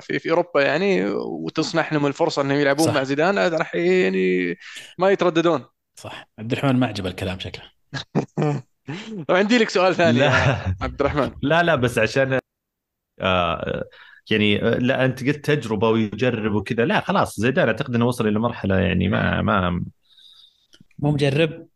[0.00, 2.94] في في أوروبا يعني وتصنح لهم الفرصة إنهم يلعبون صح.
[2.94, 4.56] مع زيدان راح يعني
[4.98, 5.64] ما يترددون.
[5.94, 6.28] صح.
[6.38, 7.64] عبد الرحمن ما عجب الكلام شكله.
[9.28, 10.30] طيب عندي لك سؤال ثاني لا.
[10.80, 11.30] عبد الرحمن.
[11.42, 12.38] لا لا بس عشان
[13.20, 13.84] آه
[14.30, 16.84] يعني لا أنت قلت تجربة ويجرب وكذا.
[16.84, 19.70] لا خلاص زيدان أعتقد إنه وصل إلى مرحلة يعني ما ما
[20.98, 21.66] مو مجرب؟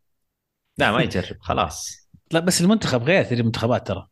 [0.77, 2.09] لا ما يجرب خلاص.
[2.31, 4.07] لا بس المنتخب غير المنتخبات ترى.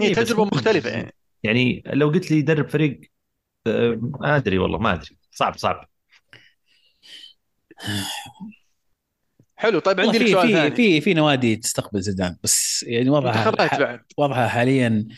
[0.00, 3.00] هي إيه تجربة مختلفة يعني يعني لو قلت لي يدرب فريق
[3.66, 5.16] آه، ما أدري والله ما أدري.
[5.30, 5.88] صعب صعب.
[9.56, 10.76] حلو طيب عندي لك سؤال ثاني.
[10.76, 14.02] في في نوادي تستقبل زيدان بس يعني وضعها.
[14.18, 15.08] وضعها حاليا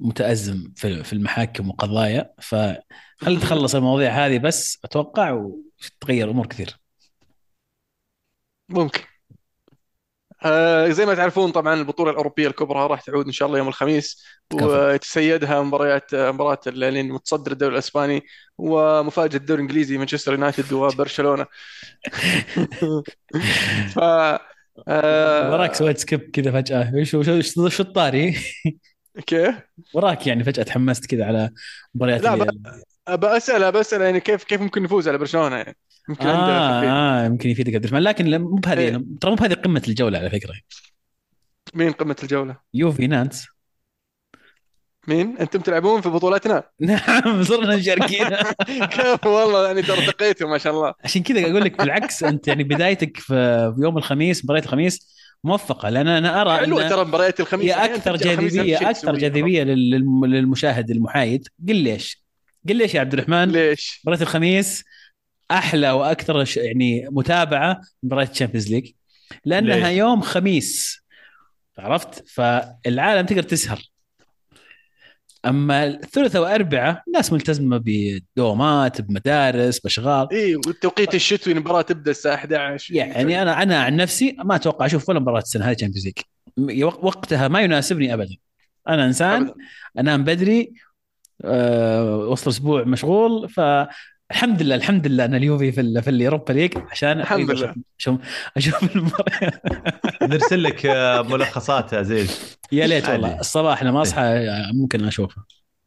[0.00, 2.34] متأزم في المحاكم وقضايا.
[2.42, 6.76] فخلي تخلص المواضيع هذه بس أتوقع وتتغير أمور كثير.
[8.68, 9.00] ممكن.
[10.44, 14.24] آه زي ما تعرفون طبعا البطولة الأوروبية الكبرى راح تعود إن شاء الله يوم الخميس.
[14.54, 18.22] وتسيدها مباريات مباراه المتصدر الدوري الأسباني
[18.58, 21.46] ومفاجأة الدوري الإنجليزي مانشستر يونايتد وبرشلونة.
[23.94, 23.98] ف
[24.88, 27.02] آه وراك سويت skip كذا فجأة.
[27.04, 27.22] شو
[27.68, 28.36] شو الطاري؟
[29.26, 29.54] كيف؟
[29.94, 31.50] وراك يعني فجأة تحمست كذا على
[31.94, 35.76] مباريات لا بسأل بسأل يعني كيف كيف ممكن نفوز على برشلونة يعني
[36.08, 39.04] يمكن آه, آه يمكن يفيدك عبد الرحمن لكن مو بهذه إيه.
[39.20, 40.54] ترى مو بهذه قمة الجولة على فكرة
[41.74, 43.46] مين قمة الجولة؟ يوفي نانس
[45.08, 48.28] مين؟ أنتم تلعبون في بطولتنا؟ نعم صرنا مشاركين
[48.96, 53.16] كيف والله يعني ترتقيتوا ما شاء الله عشان كذا أقول لك بالعكس أنت يعني بدايتك
[53.16, 53.34] في
[53.78, 58.90] يوم الخميس مباراة الخميس موفقة لأن أنا أرى حلوة ترى مباريات الخميس هي أكثر جاذبية
[58.90, 62.22] أكثر جاذبية للمشاهد المحايد قل ليش؟
[62.68, 64.84] قل ليش يا عبد الرحمن؟ ليش؟ مباراة الخميس
[65.50, 68.90] أحلى وأكثر يعني متابعة مباراة ال Champions League
[69.44, 71.00] لأنها ليه؟ يوم خميس
[71.78, 73.82] عرفت فالعالم تقدر تسهر
[75.46, 80.28] أما الثلاثاء واربعاء الناس ملتزمة بدوامات بمدارس بأشغال.
[80.32, 85.08] إي والتوقيت الشتوي المباراة تبدأ الساعة 11 يعني أنا أنا عن نفسي ما أتوقع أشوف
[85.08, 86.06] ولا مباراة السنة هذه Champions
[86.56, 88.36] League وقتها ما يناسبني ابدا.
[88.88, 89.54] أنا إنسان أبداً.
[89.98, 90.72] أنام بدري
[91.44, 93.60] أه وسط الأسبوع مشغول ف
[94.30, 97.74] الحمد لله الحمد لله ان اليوفي في في اليوروبا ليج عشان الحمد لله.
[98.00, 98.20] أشوف
[98.56, 99.62] أشوف المباريات
[100.22, 100.86] نرسل لك
[101.30, 102.26] ملخصات يا زين
[102.72, 103.40] يا ليت والله.
[103.40, 105.44] الصباح لما أصحى ممكن أشوفها.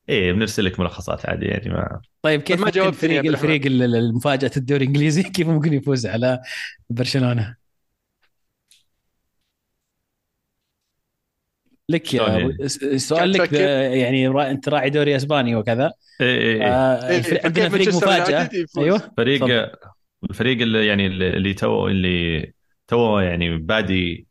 [0.09, 4.83] إيه بنرسل لك ملخصات عادي يعني ما طيب كيف ما جاوبت فريق الفريق المفاجأة الدوري
[4.83, 6.39] الإنجليزي؟ كيف ممكن يفوز على
[6.89, 7.58] برشلونة؟
[11.89, 16.67] لك يا يعني؟ سؤال لك يعني أنت راعي دوري إسباني وكذا إيه إيه, إيه.
[16.67, 19.71] آه إيه عندنا فريق مفاجأة أيوه فريق صبر.
[20.29, 22.53] الفريق اللي يعني اللي تو اللي
[22.87, 24.27] تو يعني بادي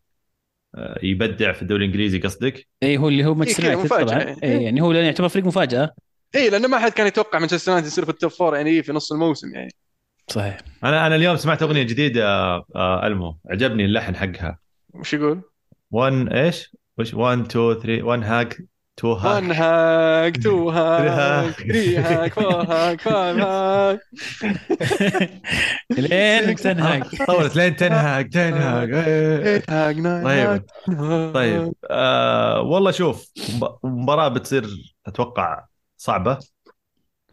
[0.74, 4.42] آه، يبدع في الدوري الإنجليزي قصدك؟ اي هو اللي هو مانشستر إيه يونايتد طبعا يعني.
[4.42, 5.94] اي يعني هو يعتبر فريق مفاجأة
[6.34, 8.92] اي لأنه ما حد كان يتوقع مانشستر يونايتد يصير في ال top four يعني في
[8.92, 9.70] نص الموسم يعني
[10.28, 12.24] صحيح أنا أنا اليوم سمعت أغنية جديدة
[12.76, 14.58] آه ألمو عجبني اللحن حقها
[14.94, 15.42] وش يقول؟
[15.90, 18.58] 1 إيش؟ وش؟ 1 2 3 1 هاك
[18.98, 24.00] 2 هاك 1 هاك 2 هاك 3 هاك 4 هاك 5 هاك
[25.98, 28.88] لين تنهاك طولت لين تنهاك تنهاك
[30.24, 30.62] طيب.
[31.34, 31.72] طيب.
[31.90, 33.26] آه والله شوف
[33.84, 34.66] مباراة بتصير
[35.06, 35.64] أتوقع
[35.96, 36.38] صعبة.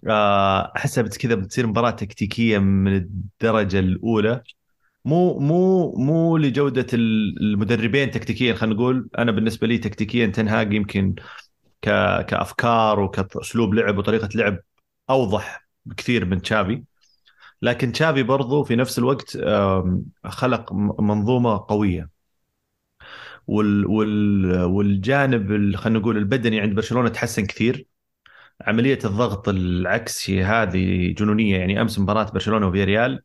[0.10, 4.44] آه أحسها كذا بتصير مباراة تكتيكية من الدرجة الأولى.
[5.06, 11.16] مو مو مو لجودة المدربين تكتيكيا خلينا نقول أنا بالنسبة لي تكتيكيا تنهاج يمكن
[12.28, 14.60] كأفكار وكاسلوب لعب وطريقة لعب
[15.10, 16.84] أوضح بكثير من تشافي.
[17.62, 19.38] لكن تشافي برضو في نفس الوقت
[20.26, 22.10] خلق منظومة قوية.
[23.48, 27.86] وال وال والجانب خلينا نقول البدني عند برشلونة تحسن كثير.
[28.62, 33.22] عملية الضغط العكسي هذه جنونية يعني أمس مباراة برشلونة وفيريال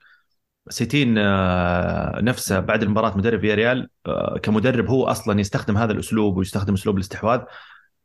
[0.69, 6.75] سيتين آه، نفسه بعد المباراة مدرب ريال آه، كمدرب هو أصلا يستخدم هذا الأسلوب ويستخدم
[6.75, 7.41] أسلوب الاستحواذ.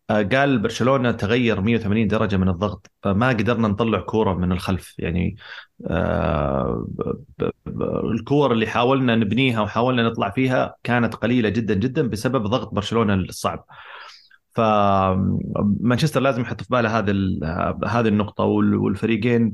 [0.10, 4.96] آه، قال برشلونة تغير 180 درجة من الضغط ما قدرنا نطلع كورة من الخلف.
[5.00, 5.38] يعني
[8.12, 13.66] الكور اللي حاولنا نبنيها وحاولنا نطلع فيها كانت قليلة جدا جدا بسبب ضغط برشلونة الصعب.
[14.56, 17.12] فمانشستر لازم يحط في باله هذه
[17.88, 19.54] هذه النقطة والفريقين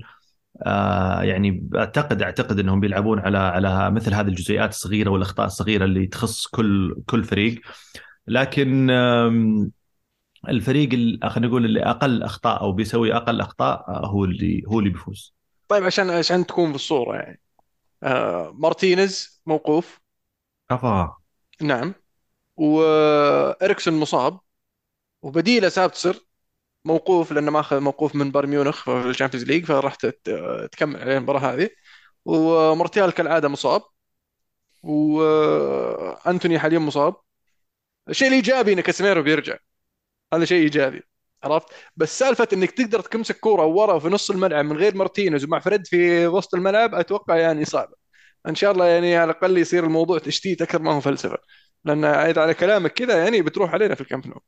[0.64, 6.08] آه يعني اعتقد أعتقد إنهم بيلعبون على على مثل هذه الجزئيات الصغيرة والأخطاء الصغيرة اللي
[6.08, 7.62] تخص كل كل فريق.
[8.28, 8.90] لكن
[10.50, 10.90] الفريق
[11.28, 15.34] خلينا نقول اللي أقل أخطاء أو بيسوي أقل أخطاء آه، هو اللي هو اللي بيفوز.
[15.68, 17.40] طيب عشان عشان تكون في الصورة يعني.
[18.04, 20.00] آه مارتينيز موقوف.
[20.70, 21.10] كفى.
[21.62, 21.94] نعم.
[22.56, 24.40] وإريكسون مصاب.
[25.22, 26.16] وبديله سابيتزر
[26.86, 29.96] موقوف لأنه ماخذ موقوف من بايرن ميونخ في ال Champions League فراح
[30.72, 31.70] تكمل عليه المباراة هذه.
[32.26, 33.82] ومارتيال كالعادة مصاب.
[34.84, 37.16] وأنتوني حاليا مصاب.
[38.10, 39.58] الشيء الايجابي إن كاسيميرو بيرجع.
[40.34, 41.04] هذا شيء إيجابي.
[41.44, 41.68] عرفت؟
[41.98, 45.88] بس سالفة إنك تقدر تمسك كورة ورا في نص الملعب من غير مارتينيز ومع فريد
[45.88, 47.96] في وسط الملعب أتوقع يعني صعبه
[48.48, 51.38] إن شاء الله يعني على الأقل يصير الموضوع تشتيت أكثر ما هو فلسفة.
[51.86, 54.42] لأن على كلامك كذا يعني بتروح علينا في الكامب نو.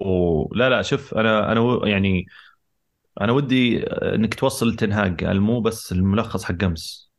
[0.00, 2.26] ولا لا شوف أنا أنا يعني
[3.20, 7.10] أنا ودي إنك توصل تنهاج مو بس الملخص حق أمس.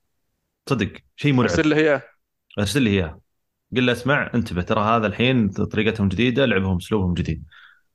[0.70, 1.50] صدق شيء مرعب.
[1.50, 2.04] أرسل له إياه.
[2.60, 3.20] أرسل لي إياه.
[3.76, 7.44] قل له اسمع انتبه ترى هذا الحين طريقتهم جديدة لعبهم أسلوبهم جديد.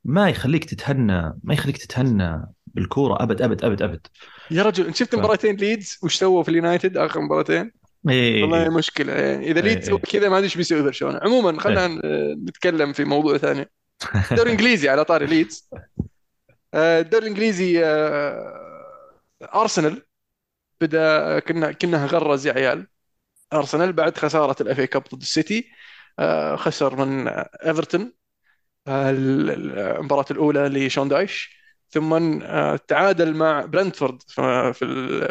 [0.04, 4.06] ما يخليك تتهنى ما يخليك تتهنى بالكورة أبد أبد أبد أبد.
[4.50, 7.72] يا رجل انت شفت مباراتين ليدز وش سووا في اليونايتد؟ آخر مباراتين؟
[8.08, 8.42] إيه.
[8.42, 9.98] والله مشكلة يعني إذا ليدز إيه.
[9.98, 12.34] كذا ما أدري إيش بيسوي برشلونه عموما خلينا إيه.
[12.34, 13.70] نتكلم في موضوع ثاني.
[14.30, 15.70] الدوري الانجليزي على طاري ليدز.
[16.74, 19.20] آه، الدوري الإنجليزي آه،
[19.54, 20.02] أرسنال.
[20.80, 22.86] بدأ كنه كنه غرز يا عيال.
[23.52, 25.70] أرسنال بعد خسارة ال FA Cup ضد السيتي
[26.18, 28.12] آه، خسر من إيفرتون
[28.88, 31.62] المباراة الأولى لشون دايش.
[31.90, 32.38] ثم
[32.88, 34.22] تعادل مع برنتفورد
[34.72, 34.84] في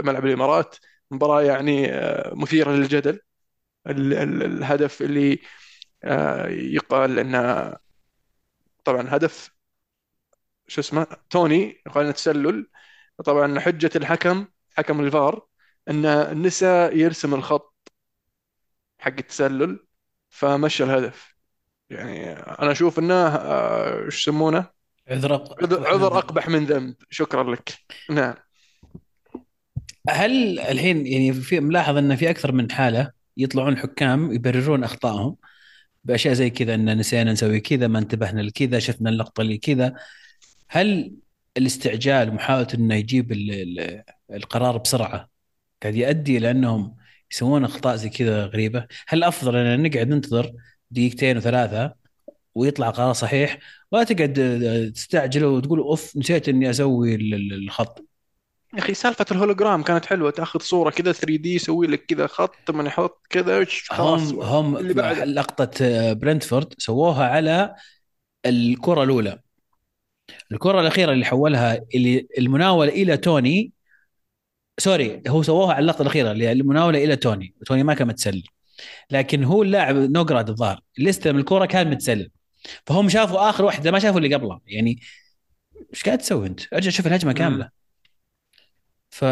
[0.03, 0.75] ملعب الإمارات.
[1.12, 1.91] مباراة يعني
[2.36, 3.19] مثيرة للجدل.
[3.88, 5.39] الهدف اللي
[6.73, 7.73] يقال إنه
[8.91, 9.51] طبعا هدف
[10.67, 12.69] شو اسمه توني قال تسلل.
[13.25, 15.45] طبعا حجة الحكم حكم الفار
[15.89, 17.91] انه نسى يرسم الخط
[18.99, 19.86] حق التسلل
[20.30, 21.36] فمشى الهدف.
[21.89, 24.65] يعني أنا أشوف إنه آه، إيش يسمونه؟
[25.08, 26.95] عذر عذر أقبح من ذنب.
[27.10, 27.77] شكرا لك.
[28.10, 28.36] نعم.
[30.10, 35.38] هل الحين يعني في ملاحظ انه في أكثر من حالة يطلعون حكام يبررون أخطائهم؟
[36.03, 39.95] بأشياء زي كذا إن نسينا نسوي كذا ما انتبهنا لكذا شفنا اللقطة اللي كذا.
[40.69, 41.15] هل
[41.57, 43.31] الاستعجال ومحاوله إنه يجيب
[44.31, 45.29] القرار بسرعة
[45.83, 46.95] قاعد يؤدي إلى إنهم
[47.31, 50.53] يسوون أخطاء زي كذا غريبة؟ هل أفضل إن نقعد ننتظر
[50.91, 51.93] دقيقتين وثلاثة
[52.55, 53.57] ويطلع قرار صحيح
[53.91, 54.33] ولا تقعد
[54.95, 58.11] تستعجل وتقول أوف نسيت إني أسوي الخط؟
[58.73, 60.31] يا أخي سالفة الهولوجرام كانت حلوة.
[60.31, 64.93] تأخذ صورة كذا 3D يسوي لك كذا خط من يحط كذا خلاص هم هم اللي
[64.93, 67.75] بعد لقطة آه، برنتفورد سووها على
[68.45, 69.39] الكرة الأولى.
[70.51, 73.71] الكرة الأخيرة اللي حولها اللي المناولة إلى توني.
[74.80, 77.55] sorry هو سووها على اللقطة الأخيرة اللي المناولة إلى توني.
[77.65, 78.43] توني ما كان متسلل.
[79.12, 80.81] لكن هو اللاعب نورغارد الظاهر.
[80.97, 82.29] اللي استلم الكرة كان متسلل.
[82.86, 84.99] فهم شافوا آخر واحدة ما شافوا اللي قبله يعني
[85.93, 87.81] إيش قاعد تسوي أنت؟ ارجع شوف الهجمة كاملة.
[89.12, 89.26] ف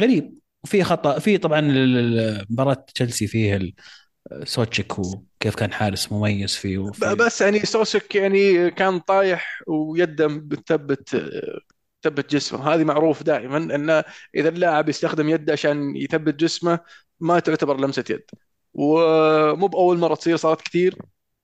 [0.00, 0.38] غريب.
[0.64, 1.60] وفي خطأ في طبعا
[2.50, 3.72] مباراة تشيلسي فيه
[4.44, 7.14] سوتشيك وكيف كان حارس مميز فيه وفي...
[7.14, 11.32] بس يعني سوتشيك يعني كان طايح ويده بتثبت
[12.02, 12.74] ثبت جسمه.
[12.74, 14.02] هذه معروف دائما إن
[14.34, 16.78] إذا اللاعب يستخدم يده عشان يثبت جسمه
[17.20, 18.22] ما تعتبر لمسة يد.
[18.74, 20.96] ومو بأول مرة تصير صارت كثير.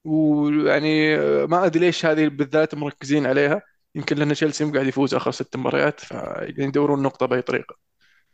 [0.05, 1.17] ويعني
[1.47, 3.63] ما أدري ليش هذه بالذات مركزين عليها.
[3.95, 7.77] يمكن لأن تشيلسي قاعد يفوز آخر ست مباريات فيدورون النقطه بأي طريقة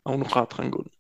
[0.07, 0.91] أو نقاط خلينا نقول.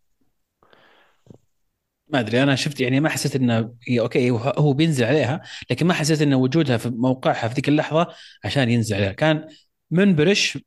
[2.08, 6.22] ما أدري أنا شفت يعني ما حسيت إنه أوكي هو بينزل عليها لكن ما حسيت
[6.22, 8.06] انه وجودها في موقعها في ذيك اللحظة
[8.44, 9.12] عشان ينزل عليها.
[9.12, 9.48] كان
[9.90, 10.58] منبرش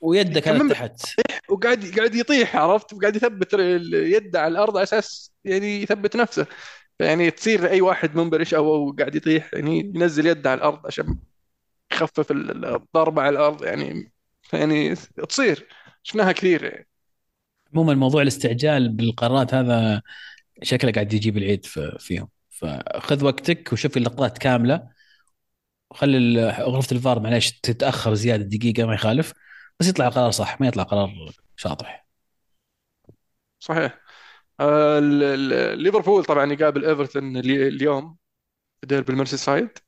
[0.00, 1.00] ويده كانت تحت.
[1.48, 3.54] وقاعد قاعد يطيح عرفت؟ وقاعد يثبت
[3.92, 6.46] يده على الأرض على أساس يعني يثبت نفسه.
[7.00, 11.18] يعني تصير أي واحد منبرش أو قاعد يطيح يعني ينزل يده على الأرض عشان
[11.92, 14.12] يخفف الضربة على الأرض يعني
[14.52, 14.94] يعني
[15.28, 15.68] تصير.
[16.02, 16.64] شفناها كثير.
[16.64, 16.88] يعني
[17.74, 20.02] عموما موضوع الاستعجال بالقرارات هذا
[20.62, 21.66] شكله قاعد يجيب العيد
[21.98, 22.28] فيهم.
[22.50, 24.88] فخذ وقتك وشوف اللقطات كاملة.
[25.90, 29.32] وخلي غرفة الفار معليش تتأخر زيادة دقيقة ما يخالف.
[29.80, 32.06] بس يطلع قرار صح ما يطلع قرار شاطح.
[33.58, 34.00] صحيح.
[34.60, 34.98] آه
[35.74, 38.16] ليفربول طبعا يقابل إيفرتون اليوم
[38.80, 39.78] في ديربي الميرسي سايد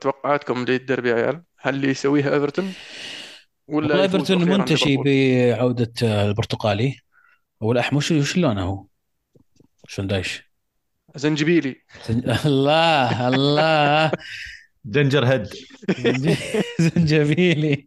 [0.00, 2.72] توقعاتكم للديربي يا عيال؟ هل اللي يسويها إيفرتون
[3.68, 6.96] ولا إيفرتون منتشي بعودة البرتقالي.
[7.60, 8.84] والاحمر وش لونه هو؟
[9.88, 10.52] شون دايش
[11.16, 11.76] زنجبيلي.
[12.46, 14.12] الله الله.
[14.84, 15.48] جنجر هيد.
[16.84, 17.86] زنجبيلي.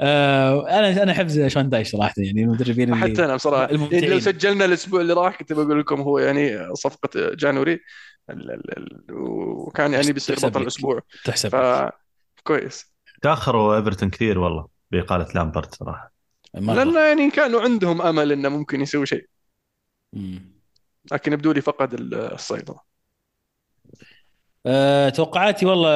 [0.00, 4.64] آه أنا أنا أحب شون دايش صراحة يعني المدربين اللي حتى أنا بصراحة لو سجلنا
[4.64, 7.80] الأسبوع اللي راح كنت بقول لكم هو يعني صفقة جانوري.
[9.10, 11.56] وكان يعني بيصير بطل الأسبوع تحسب ف...
[12.44, 12.92] كويس.
[13.22, 16.12] تأخروا إيفرتون كثير والله بإقالة لامبرت صراحة.
[16.54, 19.28] لأن يعني كانوا عندهم أمل إنه ممكن يسوي شيء.
[21.12, 22.88] لكن يبدو لي فقد السيطرة.
[24.66, 25.90] أه توقعاتي والله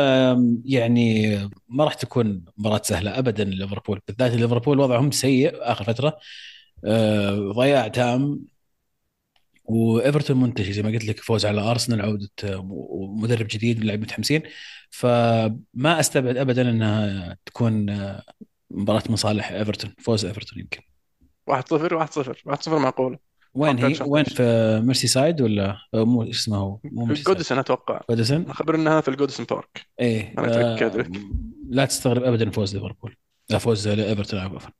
[0.64, 1.37] يعني
[1.68, 6.18] ما راح تكون مباراة سهلة ابدا ليفربول بالذات ليفربول وضعهم سيء آخر فترة.
[6.85, 8.40] أه ضياع تام
[9.72, 12.62] وإيفرتون منتشي زي ما قلت لك فوز على أرسنال عودة
[13.22, 14.42] مدرب جديد واللاعبين متحمسين.
[14.90, 17.87] فما أستبعد ابدا إنها تكون
[18.70, 20.80] مباراة من صالح إيفرتون فوز إيفرتون يمكن.
[21.50, 23.18] 1-0 1-0 1-0 معقولة.
[23.54, 28.00] وين هي؟ وين؟ في ميرسي سايد ولا مو اسمه هو؟ مو في جوديسون أتوقع.
[28.11, 29.87] جوديسون؟ خبر إنها في الجوديسون بارك.
[30.00, 31.11] إيه أنا أتأكد لك.
[31.68, 33.16] لا تستغرب ابدا فوز ليفربول.
[33.50, 34.70] لا فوز ايفرتون عفوا.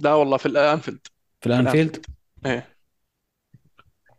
[0.00, 1.06] لا والله في الأنفيلد؟
[1.40, 2.06] في الأنفيلد؟
[2.46, 2.76] إيه.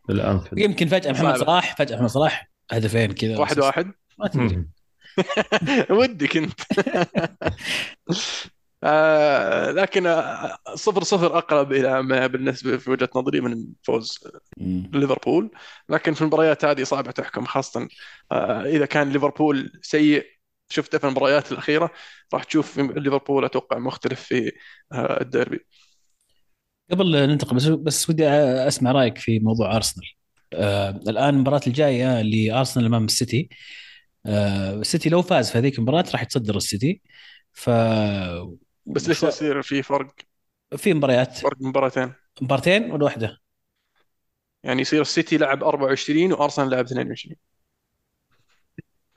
[0.08, 0.60] في الأنفيلد.
[0.60, 3.40] يمكن فجأة محمد صلاح فجأة محمد صلاح هدفين كذا.
[3.40, 4.66] واحد واحد؟ ما تدري
[6.00, 6.60] ودك أنت.
[8.84, 14.20] آه لكن آه، صفر صفر أقرب إلى ما بالنسبة في وجهة نظري من فوز
[14.94, 15.52] ليفربول.
[15.90, 17.88] لكن في المباريات هذه صعبه تحكم خاصة
[18.32, 20.26] آه إذا كان ليفربول سيء
[20.70, 21.92] شفته في المباريات الأخيرة
[22.34, 24.52] راح تشوف ليفربول أتوقع مختلف في
[24.92, 25.66] آه الديربي.
[26.92, 30.08] قبل ننتقل بس بس ودي أسمع رأيك في موضوع ارسنال
[30.54, 33.50] آه الآن المباراة الجاية لارسنال أمام السيتي
[34.26, 37.02] آه السيتي لو فاز في هذيك المباراة راح يتصدر السيتي
[37.54, 37.70] ف
[38.86, 40.12] بس ليش يصير في فرق؟
[40.78, 43.38] في مباريات فرق مباراتين مباراتين ولا واحدة؟
[44.64, 47.36] يعني يصير السيتي لعب 24 وأرسنال لعب 22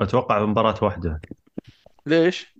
[0.00, 1.20] أتوقع مباراة واحدة
[2.06, 2.54] ليش؟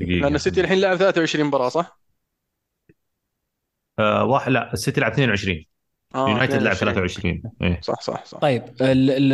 [0.00, 2.01] دقيقة لأن السيتي الحين لعب 23 مباراة صح؟
[4.02, 5.64] آه واحد لا السيتي لعب 22
[6.14, 7.80] آه يونايتد لعب 23 إيه.
[7.80, 8.38] صح صح صح.
[8.38, 9.32] طيب ال ال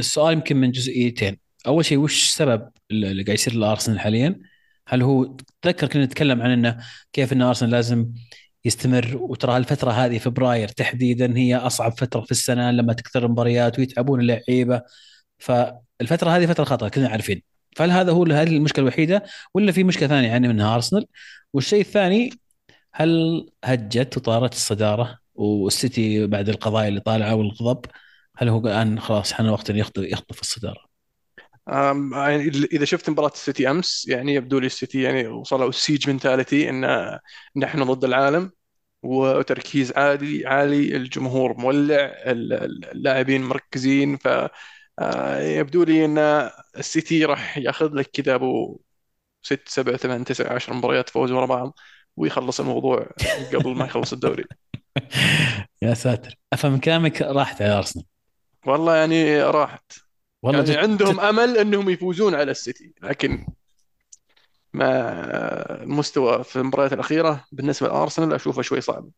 [0.00, 1.38] السؤال يمكن من جزئيتين.
[1.66, 4.40] أول شيء وش السبب اللي قاعد يصير لأرسنال حاليا؟
[4.88, 6.78] هل هو تذكر كنا نتكلم عن إنه
[7.12, 8.12] كيف إن أرسنال لازم
[8.64, 14.20] يستمر وترى الفترة هذه فبراير تحديدا هي أصعب فترة في السنة لما تكثر المباريات ويتعبون
[14.20, 14.82] اللعيبة.
[15.38, 17.42] فالفترة هذه فترة خطر كلنا عارفين.
[17.76, 19.22] فهل هذا هو هذه المشكلة الوحيدة
[19.54, 21.06] ولا في مشكلة ثانية يعني منها أرسنال؟
[21.52, 22.30] والشيء الثاني
[22.92, 27.84] هل هجت وطارت الصدارة والسيتي بعد القضايا اللي طالعة والغضب
[28.36, 30.90] هل هو الآن خلاص حان وقت يخطف الصدارة؟
[32.12, 36.70] يعني اذا شفت مباراة السيتي أمس يعني يبدو لي السيتي يعني وصلوا ال siege mentality
[36.70, 37.18] إن
[37.56, 38.52] نحن ضد العالم
[39.02, 44.28] وتركيز عالي عالي الجمهور مولع اللاعبين مركزين ف
[44.98, 46.18] آه، يبدو لي إن
[46.78, 48.80] السيتي راح يأخذ لك كذا أبو
[49.42, 51.78] ست سبع ثمان تسع عشر مباريات فوز ورا بعض
[52.20, 53.06] ويخلص الموضوع
[53.54, 54.44] قبل ما يخلص الدوري.
[55.82, 56.34] يا ساتر.
[56.52, 58.04] افهم كلامك راحت على أرسنال.
[58.66, 59.92] والله يعني راحت.
[60.42, 60.76] والله يعني جد.
[60.76, 61.20] عندهم جد.
[61.20, 63.46] أمل إنهم يفوزون على السيتي لكن
[64.72, 69.08] ما المستوى في المباريات الأخيرة بالنسبة لأرسنال أشوفه شوي صعب.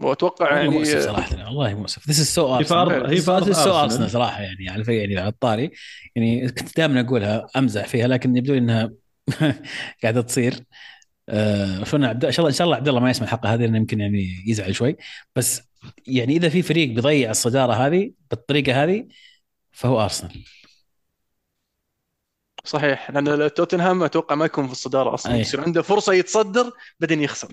[0.00, 2.06] وأتوقع يعني مؤسف صراحة والله مؤسف.
[2.08, 5.70] this is so Arsenal هي so Arsenal صراحة يعني على يعني على الطاري.
[6.16, 8.90] يعني كنت دائما أقولها أمزح فيها لكن يبدو لي إنها
[10.02, 10.54] قاعدة تصير.
[11.28, 13.60] آه شلون عبد إن شاء الله إن شاء الله عبد الله ما يسمع الحلقة هذه
[13.60, 14.96] لأنه يمكن يعني يزعل شوي.
[15.36, 15.62] بس
[16.06, 19.08] يعني إذا في فريق بيضيع الصدارة هذه بالطريقة هذه
[19.72, 20.44] فهو أرسنال.
[22.64, 23.10] صحيح.
[23.10, 25.34] لأن توتنهام أتوقع ما يكون في الصدارة أصلا.
[25.34, 25.40] أيه.
[25.40, 27.48] يصير عنده فرصة يتصدر بعدين يخسر.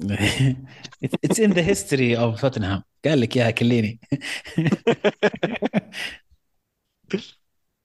[1.24, 3.99] it's in the history of Tottenham قال لك إياها كيليني.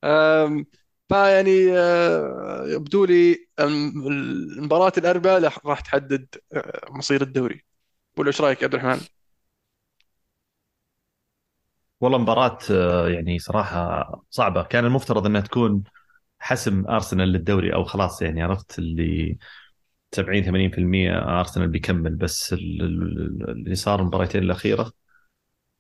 [1.11, 7.65] فيعني آه، يبدو لي المباراة الأربعاء راح تحدد آه، مصير الدوري.
[8.19, 9.01] ولا إيش رأيك يا عبد الرحمن؟
[12.01, 14.63] والله مباراة آه، يعني صراحة صعبة.
[14.63, 15.85] كان المفترض إنها تكون
[16.39, 19.39] حسم أرسنال للدوري أو خلاص يعني عرفت اللي
[20.13, 24.93] 70 80% أرسنال بيكمل بس اللي صار المباراتين الأخيرة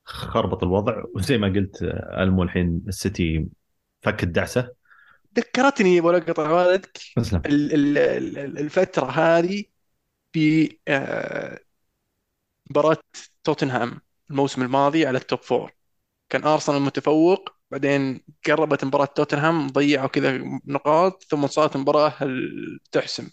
[0.05, 1.05] خربط الوضع.
[1.17, 1.83] وزي ما قلت
[2.19, 3.49] ألمو الحين السيتي
[4.03, 4.73] فك الدعسة.
[5.37, 6.99] ذكرتني ولا قطع والدك
[8.59, 9.65] الفترة هذه
[10.33, 11.61] في آه،
[12.71, 12.99] مباراة
[13.45, 14.01] توتنهام
[14.31, 15.73] الموسم الماضي على ال top four.
[16.29, 22.15] كان أرسنال متفوق بعدين قربت مباراة توتنهام ضيعوا كذا نقاط ثم صارت مباراة
[22.93, 23.31] تحسم.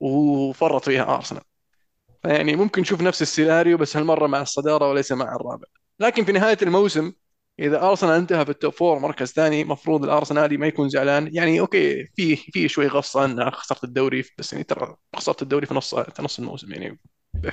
[0.00, 1.42] وفرط فيها أرسنال.
[2.24, 5.66] يعني ممكن نشوف نفس السيناريو بس هالمرة مع الصدارة وليس مع الرابع.
[6.00, 7.12] لكن في نهاية الموسم
[7.58, 11.30] إذا أرسنال انتهى في ال top four مركز ثاني مفروض الأرسنالي ما يكون زعلان.
[11.34, 13.24] يعني أوكي في في شوي غصة.
[13.24, 16.72] أن خسرت الدوري بس يعني ترى خسرت الدوري في نص في نص الموسم.
[16.72, 16.98] يعني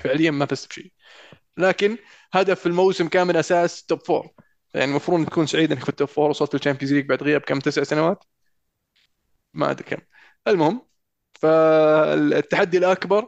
[0.03, 0.91] فعليا ما فزت بشيء.
[1.57, 1.97] لكن
[2.33, 4.29] هدف الموسم كان من أساس top four
[4.73, 7.41] يعني المفروض تكون سعيد إنك في ال top four وصلت لل Champions League بعد غياب
[7.41, 8.23] كم تسع سنوات؟
[9.53, 9.97] ما أدري كم.
[10.47, 10.87] المهم
[11.33, 13.27] فالتحدي الأكبر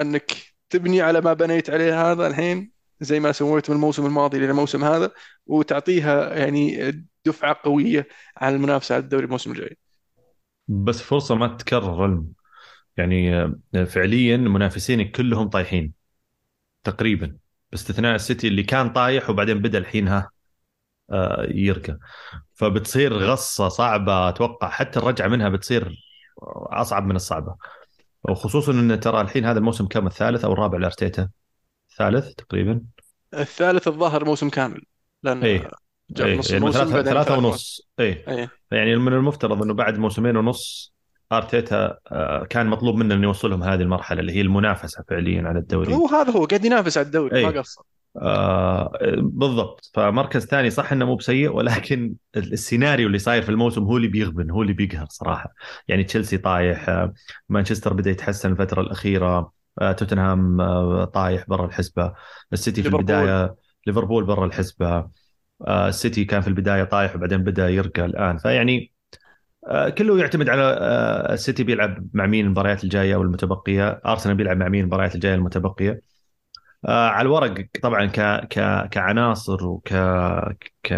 [0.00, 0.32] إنك
[0.70, 2.73] تبني على ما بنيت عليه هذا الحين.
[3.00, 5.10] زي ما سويت من الموسم الماضي للموسم هذا
[5.46, 6.92] وتعطيها يعني
[7.24, 9.76] دفعة قوية على المنافسة على الدوري الموسم الجاي.
[10.68, 12.24] بس فرصة ما تتكرر
[12.96, 13.52] يعني
[13.86, 15.92] فعليا منافسينك كلهم طايحين
[16.84, 17.36] تقريبا.
[17.72, 20.30] باستثناء السيتي اللي كان طايح وبعدين بدأ الحين ها
[21.10, 21.96] آه، يركى
[22.54, 26.04] فبتصير غصة صعبة أتوقع حتى الرجعة منها بتصير
[26.72, 27.56] أصعب من الصعبة.
[28.22, 31.28] وخصوصا إن ترى الحين هذا الموسم كم؟ الثالث أو الرابع لأرتيتا.
[32.00, 32.80] الثالث تقريبا
[33.34, 34.82] الثالث الظاهر موسم كامل
[35.22, 35.70] لأن إيه.
[36.10, 36.38] جاب أيه.
[36.38, 38.50] نص يعني ثلاثة, ثلاثة ونص اي أيه.
[38.70, 40.94] يعني من المفترض إنه بعد موسمين ونص
[41.32, 45.94] أرتيتا آه، كان مطلوب منه إنه يوصلهم هذه المرحلة اللي هي المنافسة فعليا على الدوري
[45.94, 47.46] هو هذا هو قاعد ينافس على الدوري أيه.
[47.46, 47.82] ما قصر
[48.16, 53.96] آه بالضبط فمركز ثاني صح إنه مو بسيء ولكن السيناريو اللي صاير في الموسم هو
[53.96, 55.54] اللي بيغبن هو اللي بيقهر صراحة
[55.88, 57.12] يعني تشيلسي طايح آه
[57.48, 62.12] مانشستر بدأ يتحسن الفترة الأخيرة توتنهام آه طايح برا الحسبة.
[62.52, 63.56] السيتي في البداية
[63.86, 65.10] ليفربول برا الحسبة.
[65.66, 68.38] آه السيتي كان في البداية طايح وبعدين بدأ يرقى الآن.
[68.38, 68.92] فيعني
[69.68, 74.56] آه كله يعتمد على آه السيتي بيلعب مع مين المباريات الجاية أو المتبقيه أرسنال بيلعب
[74.56, 76.00] مع مين المباريات الجاية المتبقيه
[76.84, 79.88] آه على الورق طبعا ك ك كعناصر وك
[80.82, 80.94] ك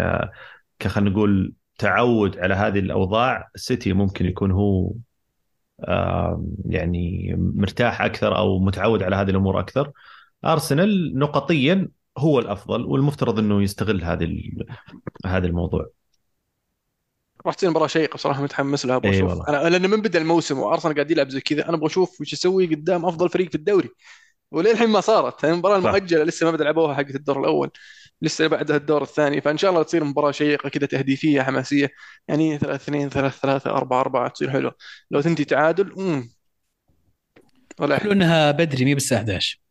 [0.79, 4.95] ك خلينا نقول تعود على هذه الأوضاع السيتي ممكن يكون هو آه
[6.65, 9.91] يعني مرتاح أكثر أو متعود على هذه الأمور أكثر.
[10.45, 14.41] أرسنال نقطيا هو الأفضل والمفترض إنه يستغل هذه
[15.25, 15.89] هذا الموضوع.
[17.45, 19.49] راح تصير مباراة شيقة بصراحة متحمس لها أبغى أشوف.
[19.49, 22.33] أيه أنا لأن من بدا الموسم وأرسنال قاعد يلعب زي كذا أنا أبغى أشوف وش
[22.33, 23.89] يسوي قدام أفضل فريق في الدوري.
[24.51, 27.69] وللحين ما صارت المباراة المؤجلة لسه ما بدا لعبوها حقت الدور الأول.
[28.21, 29.41] لسه بعدها الدور الثاني.
[29.41, 31.89] فإن شاء الله تصير مباراة شيقة كذا تهديفية حماسية.
[32.27, 34.75] يعني 3 2 3 3 4 4 تصير حلوة.
[35.11, 36.29] لو تنتهي تعادل امم
[37.79, 39.61] ولا حلو إنها بدري مي بالساعة 11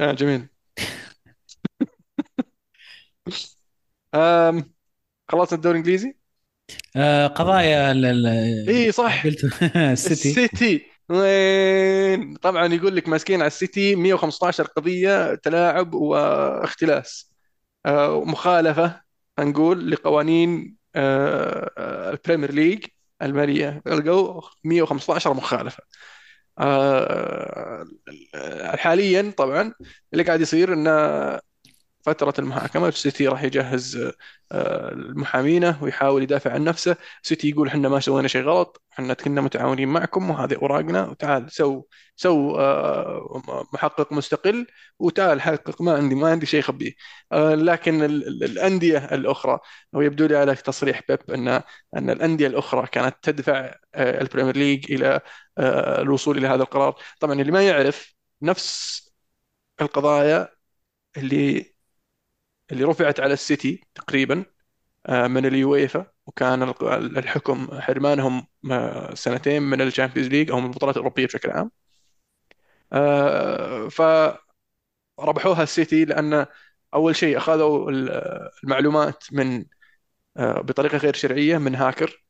[0.00, 0.48] آه جميل.
[4.14, 4.74] أم...
[5.28, 6.16] خلصنا الدوري الإنجليزي؟
[6.96, 7.92] آه قضايا
[8.68, 9.24] إي صح.
[9.76, 10.28] السيتي.
[10.30, 10.86] السيتي.
[11.08, 17.33] وين؟ طبعا يقول لك ماسكين على السيتي 115 قضية تلاعب واختلاس.
[18.26, 19.00] مخالفة
[19.40, 22.84] نقول لقوانين ال Premier League
[23.22, 23.82] المالية.
[23.86, 25.82] لقوا 115 مخالفة.
[28.76, 29.74] حاليا طبعا
[30.12, 30.90] اللي قاعد يصير إنه
[32.04, 34.12] فترة المحاكمة السيتي راح يجهز
[34.52, 36.96] آه، محامينه ويحاول يدافع عن نفسه.
[37.22, 41.06] سيتي يقول إحنا ما سوينا شيء غلط إحنا كنا متعاونين معكم وهذه أوراقنا.
[41.08, 41.82] وتعال سو
[42.16, 43.42] سو آه،
[43.72, 44.66] محقق مستقل
[44.98, 46.92] وتعال حقق ما عندي ما عندي شيء اخبيه
[47.32, 49.58] آه، لكن الأندية الأخرى
[49.92, 51.48] ويبدو لي على تصريح بيب إن
[51.96, 55.20] إن الأندية الأخرى كانت تدفع ال Premier League إلى
[56.00, 56.96] الوصول إلى هذا القرار.
[57.20, 59.00] طبعا اللي ما يعرف نفس
[59.80, 60.48] القضايا
[61.16, 61.73] اللي
[62.72, 64.44] اللي رفعت على السيتي تقريبا
[65.06, 66.62] آه، من اليويفا وكان
[67.18, 71.70] الحكم حرمانهم آه، سنتين من ال Champions League أو من البطولات الأوروبية بشكل عام.
[72.92, 76.46] آه، فربحوها السيتي لأن
[76.94, 77.90] أول شيء أخذوا
[78.64, 79.64] المعلومات من
[80.38, 82.24] بطريقة غير شرعية من هاكر.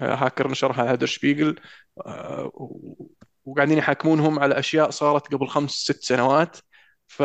[0.00, 1.60] هاكر نشرها Der Spiegel
[3.44, 6.56] وقاعدين يحاكمونهم على أشياء صارت قبل خمس ست سنوات.
[7.06, 7.22] ف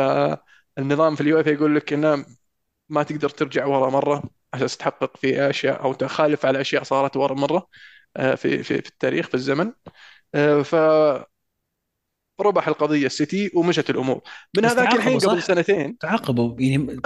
[0.78, 2.24] النظام في اليو يقول لك إنه
[2.88, 4.22] ما تقدر ترجع ورا مرة
[4.54, 7.66] عشان تحقق في أشياء أو تخالف على أشياء صارت ورا مرة
[8.16, 9.72] آه، في في في التاريخ في الزمن.
[10.34, 10.74] آه، ف
[12.40, 14.20] ربح القضية السيتي ومشت الأمور.
[14.56, 15.98] من هذاك الحين قبل سنتين.
[15.98, 16.98] تعاقبوا يعني,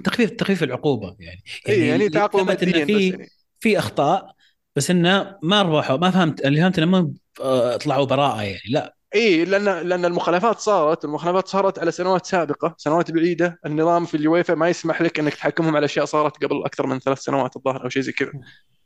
[0.00, 1.42] تخفيف تخفيف العقوبة يعني.
[1.66, 3.28] يعني, يعني تعاقبوا ماديا في يعني.
[3.60, 4.34] في أخطاء
[4.76, 8.96] بس إنه ما ربحوا ما فهمت اللي فهمت إنه ما آه، طلعوا براءة يعني لا.
[9.14, 13.58] اي لأن لأن المخالفات صارت المخالفات صارت على سنوات سابقة سنوات بعيدة.
[13.66, 17.18] النظام في اليويفا ما يسمح لك إنك تحكمهم على أشياء صارت قبل أكثر من ثلاث
[17.18, 18.32] سنوات الظاهر أو شيء زي كذا.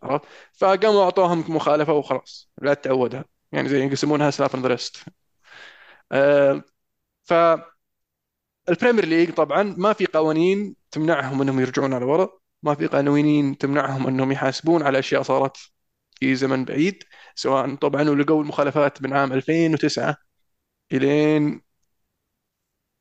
[0.02, 3.24] عرفت؟ فقاموا أعطوهم مخالفة وخلاص لا تعودها.
[3.52, 4.96] يعني زي يقسمونها slap on the wrist.
[6.12, 6.62] آه
[7.24, 7.34] ف
[8.68, 12.28] ال Premier League طبعا ما في قوانين تمنعهم إنهم يرجعون على ورا
[12.62, 15.56] ما في قوانين تمنعهم إنهم يحاسبون على أشياء صارت
[16.20, 17.04] في زمن بعيد
[17.34, 20.16] سواء طبعا ولقوا المخالفات من عام 2009
[20.92, 21.62] إلين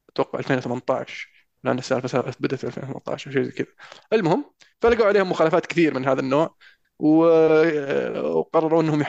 [0.09, 1.29] أتوقع 2018
[1.63, 3.67] لأن السالفة بدأت في 2018 أو شيء زي كذا.
[4.13, 6.55] المهم فلقوا عليهم مخالفات كثير من هذا النوع
[6.99, 9.01] وقرروا إنهم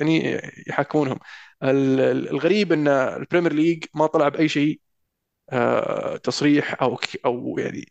[0.00, 1.18] يعني يحاكمونهم.
[1.62, 4.80] الغريب إن ال Premier League ما طلع بأي شيء
[5.52, 7.86] آه، تصريح أو أو يعني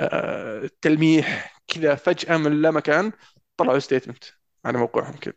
[0.00, 3.12] آه، تلميح كذا فجأة من لا مكان
[3.56, 4.24] طلعوا statement.
[4.64, 5.34] على موقعهم كذا.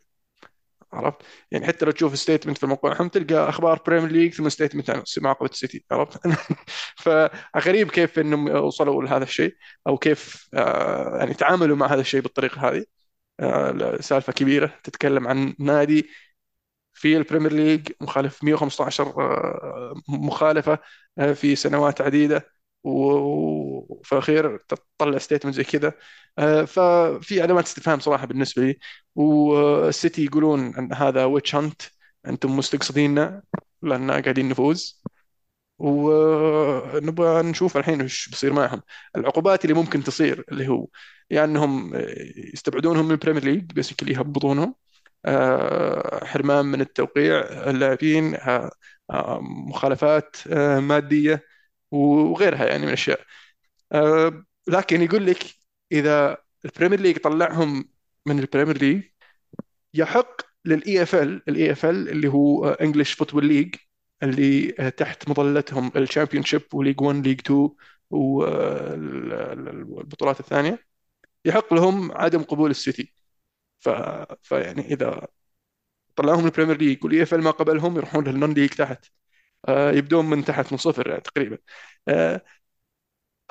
[0.94, 1.18] عرفت؟
[1.52, 5.50] يعني حتى لو تشوف statement في موقعهم تلقى أخبار Premier League ثم statement عن معاقبه
[5.50, 6.22] السيتي عرفت؟
[7.04, 9.56] فغريب كيف إنهم وصلوا لهذا الشيء
[9.88, 12.86] أو كيف آه يعني تعاملوا مع هذا الشيء بالطريقة هذه.
[13.40, 16.10] آه سالفة كبيرة تتكلم عن نادي
[16.94, 20.80] في ال Premier League مخالف 115 آه مخالفة
[21.34, 22.61] في سنوات عديدة.
[22.84, 25.94] وفي الأخير تطلع statement زي كذا.
[26.40, 28.80] آه، ففي علامات استفهام صراحة بالنسبة لي.
[29.16, 31.82] والسيتي يقولون أن هذا witch hunt
[32.28, 33.44] أنتم مستقصديننا
[33.82, 35.02] لأن قاعدين نفوز.
[35.80, 38.82] ونبغى نشوف الحين وش بيصير معهم.
[39.18, 40.88] العقوبات اللي ممكن تصير اللي هو
[41.32, 41.92] يا يعني أنهم
[42.54, 44.76] يستبعدونهم من ال Premier League basically يهبطونهم.
[45.26, 50.36] آه، حرمان من التوقيع اللاعبين آه، مخالفات
[50.80, 51.44] مادية.
[51.92, 53.20] وغيرها يعني من الاشياء
[53.92, 55.38] أه لكن يقول لك
[55.92, 57.90] إذا ال Premier League طلعهم
[58.28, 59.04] من ال Premier League
[59.94, 63.76] يحق لل EFL ال EFL اللي هو English Football League
[64.24, 67.70] اللي تحت مظلتهم ال Championship و League 1 League 2
[68.12, 70.86] والبطولات الثانية
[71.46, 73.14] يحق لهم عدم قبول السيتي.
[73.80, 73.90] ف...
[74.44, 75.28] فيعني إذا
[76.16, 79.06] طلعوهم ال Premier League وال EFL ما قبلهم يروحون لل non-league تحت.
[79.70, 81.58] يبدون من تحت من صفر تقريبا.
[82.08, 82.42] آه،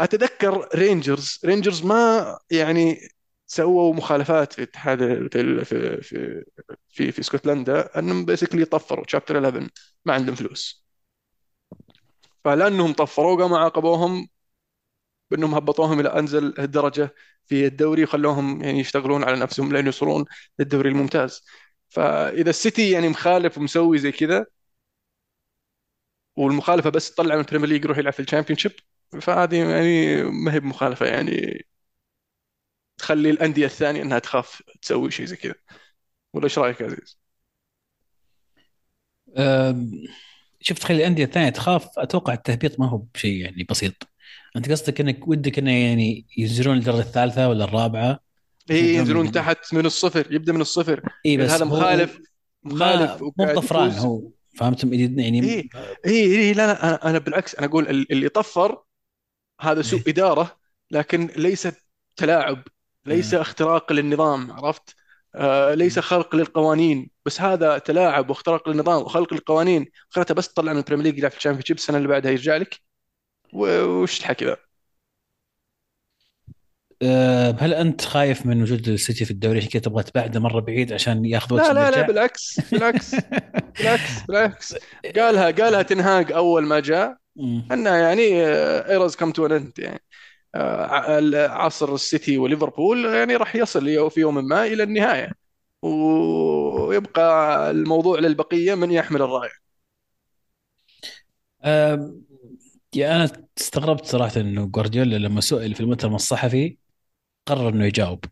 [0.00, 3.08] أتذكر رينجرز رينجرز ما يعني
[3.46, 4.98] سووا مخالفات في اتحاد
[5.32, 6.02] في في
[6.88, 9.68] في في, اسكتلندا انهم basically طفروا chapter 11
[10.04, 10.84] ما عندهم فلوس.
[12.44, 14.28] فلأنهم طفروا قاموا عاقبوهم
[15.30, 17.14] بأنهم هبطوهم إلى أنزل درجه
[17.46, 20.24] في الدوري وخلوهم يعني يشتغلون على نفسهم لين يوصلون
[20.58, 21.44] للدوري الممتاز.
[21.88, 24.46] فإذا السيتي يعني مخالف ومسوي زي كذا
[26.40, 28.72] والمخالفة بس تطلع من ال Premier League يروح يلعب في ال Championship
[29.20, 31.66] فهذه يعني ما هي بمخالفة يعني
[32.98, 35.54] تخلي الأندية الثانية إنها تخاف تسوي شيء زي كذا.
[36.32, 37.20] ولا إيش رأيك يا عزيز؟
[40.60, 44.08] شوف تخلي الأندية الثانية تخاف أتوقع التهبيط ما هو بشيء يعني بسيط.
[44.56, 48.20] أنت قصدك إنك ودك إنه يعني ينزلون الدرجه الثالثة ولا الرابعة؟
[48.70, 51.02] إي ينزلون تحت من الصفر يبدأ من الصفر.
[51.26, 52.18] إي بس هذا مخالف
[52.64, 54.30] مخالف مو طفران هو
[54.60, 55.68] فهمتم يعني؟ اي
[56.06, 58.82] اي إيه لا لا أنا أنا بالعكس أنا أقول اللي طفر
[59.60, 60.12] هذا سوء إيه.
[60.12, 60.56] إدارة
[60.90, 61.68] لكن ليس
[62.16, 62.62] تلاعب
[63.06, 64.94] ليس اختراق للنظام عرفت؟
[65.34, 70.73] آه ليس خلق للقوانين بس هذا تلاعب واختراق للنظام وخلق للقوانين خلته بس من ال
[70.73, 72.80] Premier League يلعب في ال Champion السنة اللي بعدها يرجع لك.
[73.52, 74.69] وش الحكي ذا؟
[77.02, 80.92] أه هل أنت خايف من وجود السيتي في الدوري؟ عشان كذا تبغى تبعده مرة بعيد
[80.92, 83.14] عشان ياخذ لا لا لا بالعكس بالعكس
[83.78, 84.74] بالعكس بالعكس.
[85.16, 87.16] قالها قالها تن هاج أول ما جاء
[87.72, 88.22] أنه يعني
[88.90, 90.02] eras come to an يعني
[90.54, 95.32] آه، عصر السيتي وليفربول يعني راح يصل في يوم ما إلى النهاية.
[95.82, 99.50] ويبقى الموضوع للبقية من يحمل الرايه.
[101.64, 102.14] أه
[102.96, 106.76] يعني أنا استغربت صراحة إنه جوارديولا لما سئل في المؤتمر الصحفي
[107.46, 108.24] قرر إنه يجاوب.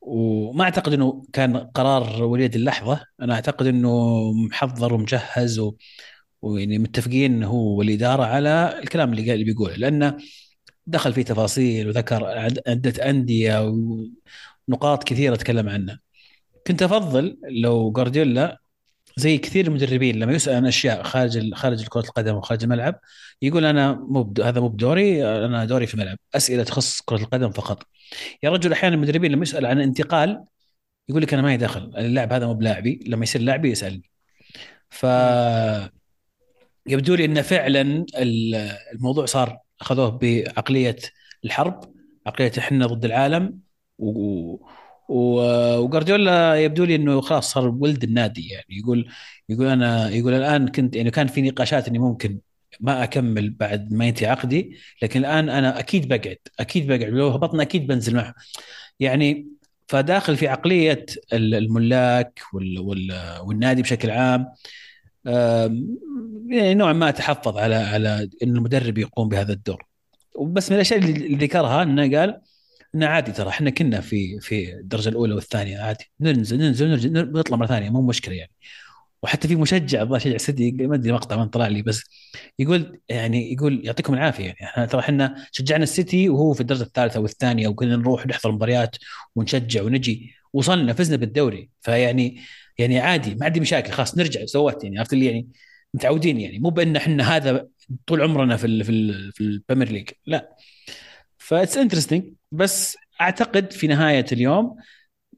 [0.00, 3.04] وما أعتقد إنه كان قرار وليد اللحظة.
[3.22, 5.74] أنا أعتقد إنه محضر ومجهز و...
[6.42, 9.76] ويعني متفقين هو والإدارة على الكلام اللي قال بيقوله.
[9.76, 10.16] لأنه
[10.86, 12.24] دخل في تفاصيل وذكر
[12.68, 13.74] عدة أندية
[14.68, 16.00] ونقاط كثيرة تكلم عنها.
[16.66, 18.60] كنت أفضل لو جوارديولا
[19.18, 23.00] زي كثير المدربين لما يسأل عن أشياء خارج خارج كره القدم وخارج الملعب
[23.42, 26.18] يقول أنا مو هذا مو بدوري أنا دوري في الملعب.
[26.34, 27.82] أسئلة تخص كرة القدم فقط.
[28.42, 30.44] يا رجل أحيانا المدربين لما يسأل عن انتقال
[31.08, 33.00] يقول لك أنا ما دخل اللاعب هذا مو بلاعبي.
[33.06, 34.10] لما يصير لاعبي يسألني.
[34.90, 35.06] ف
[36.86, 38.06] يبدو لي إن فعلا
[38.94, 40.96] الموضوع صار أخذوه بعقلية
[41.44, 41.94] الحرب
[42.26, 43.58] عقلية إحنا ضد العالم
[43.98, 44.56] و...
[45.08, 48.78] وجارديولا يبدو لي إنه خلاص صار ولد النادي يعني.
[48.78, 49.08] يقول
[49.48, 52.38] يقول أنا يقول الآن كنت يعني كان في نقاشات إني ممكن
[52.80, 57.02] ما أكمل بعد ما ينتهي عقدي لكن الآن أنا أكيد بقعد أكيد بقعد.
[57.02, 58.34] لو هبطنا أكيد بنزل معه.
[59.00, 59.48] يعني
[59.88, 62.40] فداخل في عقلية الملاك
[63.42, 64.46] والنادي بشكل عام
[66.48, 69.84] يعني نوعا ما تحفظ على على إن المدرب يقوم بهذا الدور.
[70.34, 72.40] وبس من الأشياء اللي ذكرها إنه قال
[72.94, 76.04] إنه عادي ترى إحنا كنا في في الدرجة الأولى والثانية عادي.
[76.20, 78.52] ننزل ننزل ننزل نطلع مرة ثانية مو مشكلة يعني.
[79.22, 82.02] وحتى في مشجع الظاهر شجع سيتي ما أدري مقطع من طلع لي بس
[82.58, 84.64] يقول يعني يقول يعطيكم العافية يعني.
[84.64, 88.96] إحنا ترى إحنا شجعنا السيتي وهو في الدرجة الثالثة والثانية وكنا نروح نحضر مباريات
[89.36, 90.34] ونشجع ونجي.
[90.52, 91.70] وصلنا فزنا بالدوري.
[91.80, 92.40] فيعني
[92.78, 95.48] يعني عادي ما عندي مشاكل خلاص نرجع سوت يعني عرفت اللي يعني؟
[95.94, 96.58] متعودين يعني.
[96.58, 97.68] مو بأن إحنا هذا
[98.06, 100.56] طول عمرنا في ال في ال في ال Premier League لا.
[101.38, 104.76] ف it's interesting بس أعتقد في نهاية اليوم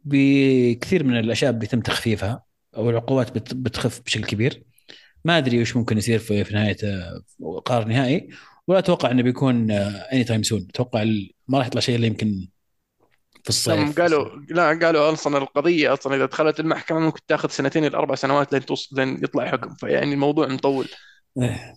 [0.05, 2.43] بكثير من الأشياء بيتم تخفيفها
[2.77, 4.63] أو العقوبات بتخف بشكل كبير.
[5.25, 6.77] ما أدري وش ممكن يصير في, نهاية
[7.65, 8.29] قرار نهائي.
[8.67, 11.05] ولا أتوقع إنه بيكون any time soon أتوقع
[11.49, 12.49] ما راح يطلع شيء إلا يمكن
[13.43, 14.01] في الصيف.
[14.01, 18.53] قالوا لا قالوا أصلا القضية أصلا إذا دخلت المحكمة ممكن تاخذ سنتين إلى أربع سنوات
[18.53, 19.75] لين توصل لين يطلع حكم.
[19.75, 20.89] فيعني الموضوع مطول.
[21.43, 21.75] إيه.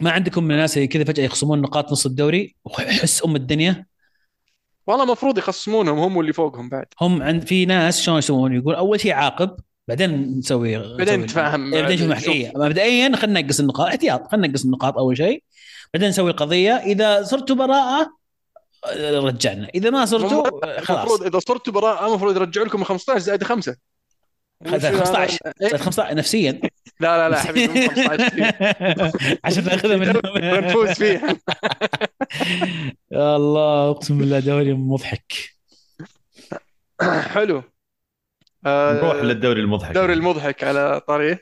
[0.00, 3.86] ما عندكم من الناس كذا فجأة يخصمون نقاط نص الدوري؟ وحس أم الدنيا.
[4.86, 6.86] والله المفروض يخصمونهم هم واللي فوقهم بعد.
[7.00, 9.56] هم عند في ناس شلون يسوون؟ يقول أول شيء عاقب
[9.88, 14.98] بعدين نسوي بعدين نتفاهم بعدين نشوف محكية مبدئيا خلينا ننقص النقاط احتياط خلينا ننقص النقاط
[14.98, 15.42] أول شيء.
[15.94, 18.16] بعدين نسوي القضية إذا صرتوا براءة
[19.00, 19.68] رجعنا.
[19.74, 20.98] إذا ما صرتوا خلاص.
[20.98, 23.76] المفروض إذا صرتوا براءة المفروض يرجعوا لكم 15 زائد 5
[24.66, 25.38] 15
[25.76, 26.60] 15 نفسيا.
[27.00, 29.12] لا لا لا حبيبي 15
[29.44, 30.20] عشان ناخذها منهم
[30.64, 31.36] نفوز فيها.
[33.12, 35.32] يا الله اقسم بالله دوري مضحك.
[37.02, 37.62] حلو.
[38.66, 39.88] نروح للدوري المضحك.
[39.88, 41.38] الدوري المضحك على طريق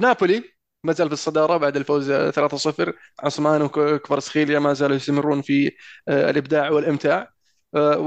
[0.00, 5.72] نابولي ما زال في الصدارة بعد الفوز 3-0 عثمان وكفرسخيليا ما زالوا يستمرون في
[6.08, 7.28] آه، الإبداع والإمتاع
[7.74, 7.98] آه،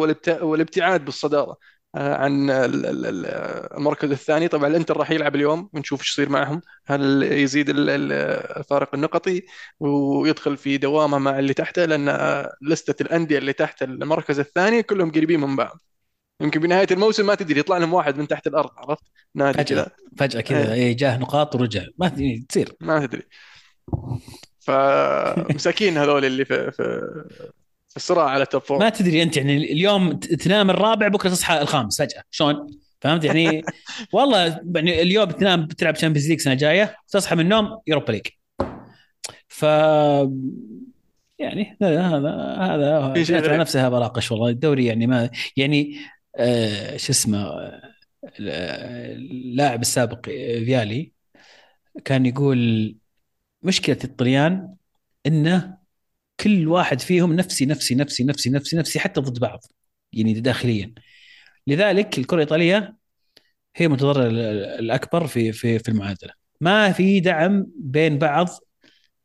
[0.41, 1.51] والابتعاد بالصدارة.
[1.51, 1.57] آه،
[1.97, 2.49] عن
[3.77, 4.47] المركز الثاني.
[4.47, 6.61] طبعا الإنتر راح يلعب اليوم ونشوف إيش يصير معهم.
[6.85, 9.41] هل يزيد الفارق النقطي
[9.79, 15.39] ويدخل في دوامه مع اللي تحته؟ لأن لستة الأندية اللي تحت المركز الثاني كلهم قريبين
[15.39, 15.81] من بعض.
[16.41, 19.03] يمكن بنهايه الموسم ما تدري يطلع لهم واحد من تحت الأرض عرفت؟
[19.35, 19.87] نادي كذا.
[20.17, 20.73] فجأة كذا إيه.
[20.73, 21.85] إيه، جاه نقاط ورجع.
[21.97, 22.73] ما تدري تصير.
[22.81, 23.23] ما تدري.
[24.59, 27.11] فمساكين هذول اللي في في
[27.95, 28.79] الصراع على top four.
[28.79, 32.23] ما تدري أنت يعني اليوم تنام الرابع بكرة تصحى الخامس فجأة.
[32.31, 32.67] شلون؟
[33.01, 33.61] فهمت؟ يعني
[34.13, 38.27] والله يعني اليوم تنام بتلعب Champions League سنة جاية تصحى من النوم Europa League
[39.47, 39.63] ف
[41.39, 42.01] يعني هذا
[43.37, 44.49] هذا نفسها براقش والله.
[44.49, 45.97] الدوري يعني ما يعني
[46.35, 47.81] آه شو اسمه آه،
[49.15, 51.11] اللاعب السابق فيالي
[52.05, 52.95] كان يقول
[53.63, 54.75] مشكلة الطليان
[55.25, 55.76] إنه
[56.39, 59.59] كل واحد فيهم نفسي نفسي نفسي نفسي نفسي نفسي حتى ضد بعض
[60.13, 60.93] يعني داخليا.
[61.67, 62.95] لذلك الكرة الإيطالية
[63.75, 64.27] هي المتضرر
[64.79, 66.33] الأكبر في في في المعادلة.
[66.61, 68.47] ما في دعم بين بعض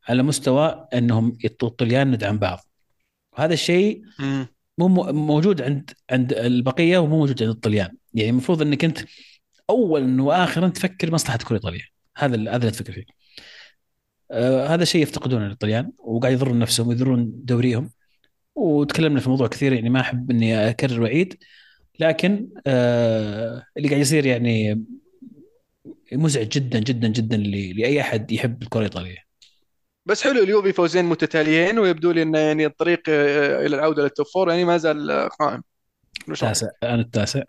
[0.07, 2.59] على مستوى أنهم الطليان ندعم بعض.
[3.33, 4.01] وهذا الشيء
[4.77, 7.97] مو موجود عند عند البقية ومو موجود عند الطليان.
[8.13, 8.99] يعني المفروض إنك أنت
[9.69, 11.85] اولا واخرا تفكر مصلحة كره ايطاليا
[12.17, 13.05] هذا هذا اللي تفكر فيه.
[14.33, 17.89] آه هذا الشيء يفتقدونه الطليان وقاعد يضرون نفسهم ويضرون دوريهم.
[18.55, 21.43] وتكلمنا في الموضوع كثير يعني ما أحب إني أكرر وأعيد
[21.99, 24.83] لكن آه اللي قاعد يصير يعني
[26.11, 29.17] مزعج جدا جدا جدا لأي أحد يحب الكرة الإيطالية.
[30.05, 34.25] بس حلو اليوفي فوزين متتاليين ويبدو لي انه يعني الطريق آه، إلى العودة لل top
[34.25, 35.63] four يعني ما زال قائم.
[36.29, 36.67] التاسع.
[36.83, 37.43] أنا التاسع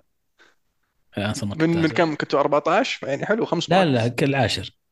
[1.43, 4.63] من من كم؟ كنتوا 14 يعني حلو خمس لا لا كل عاشر.
[4.63, 4.84] آه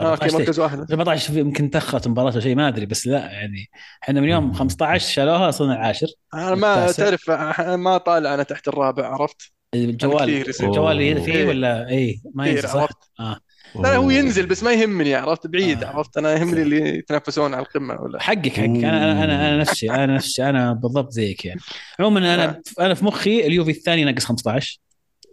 [0.00, 0.92] أوكي مركز واحد.
[0.92, 3.70] 14 يمكن تاخرت مباراة شيء ما أدري بس لا يعني
[4.02, 7.30] إحنا من يوم 15 شالوها صرنا العاشر أنا ما تعرف
[7.74, 10.44] ما طالع أنا تحت الرابع عرفت؟ الجوال.
[10.60, 11.44] الجوال فيه.
[11.44, 12.88] ولا؟ اي ما ينزل صح؟
[13.20, 13.40] آه.
[13.82, 15.86] لا هو ينزل بس ما يهمني عرفت؟ بعيد آه.
[15.86, 18.22] عرفت؟ أنا يهمني اللي يتنافسون على القمة ولا.
[18.22, 18.60] حقك حقك.
[18.60, 21.60] أنا أنا أنا نفسي أنا نفسي أنا بالضبط زيك يعني.
[22.00, 22.62] عموما أنا.
[22.80, 24.78] أنا في مخي اليوفي الثاني ناقص 15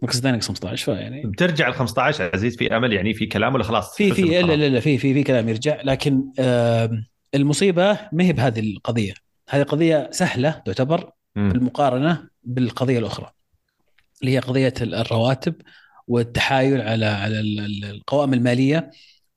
[0.02, 3.96] الثاني ناقص 15 فيعني بترجع ال 15 عزيز في أمل يعني في كلام ولا خلاص؟
[3.96, 6.22] في في لا لا لا في في في كلام يرجع لكن
[7.34, 9.14] المصيبة ما هي بهذه القضية.
[9.48, 13.32] هذه قضية سهلة تعتبر بالمقارنه بالقضية الأخرى
[14.22, 15.54] اللي هي قضية الرواتب
[16.08, 17.40] والتحايل على على
[17.90, 18.90] القوائم المالية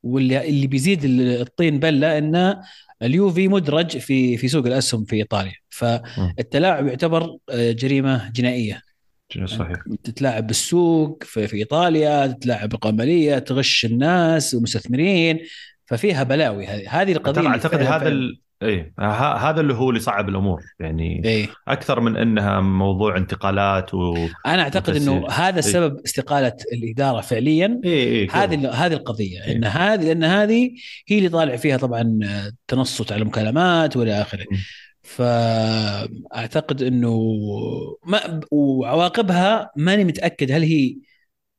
[0.04, 2.62] واللي اللي بيزيد الطين بلة إن
[3.02, 5.56] اليوفي مدرج في في سوق الأسهم في إيطاليا.
[5.70, 8.82] فالتلاعب يعتبر آه، جريمة جنائية.
[9.46, 15.40] صحيح؟ تتلاعب بالسوق في, في إيطاليا تتلاعب الماليه تغش الناس والمستثمرين
[15.86, 16.68] ففيها بلاوي.
[16.68, 18.20] هذه القضية أعتقد هذا
[18.62, 20.62] إيه هذا اللي هو اللي صعب الأمور.
[20.80, 25.60] يعني إيه؟ أكثر من إنها موضوع انتقالات و أنا أعتقد إنه هذا إيه.
[25.60, 29.44] السبب إيه؟ استقالة الإدارة فعليي إيه إيه هذه هذه القضية.
[29.44, 30.72] إيه؟ إن هذه لأن هذه
[31.08, 32.20] هي اللي طالع فيها طبعا
[32.68, 34.46] تنصت على المكالمات والى آخره.
[35.06, 37.20] فأعتقد إنه
[38.06, 40.96] ما وعواقبها ماني متأكد هل هي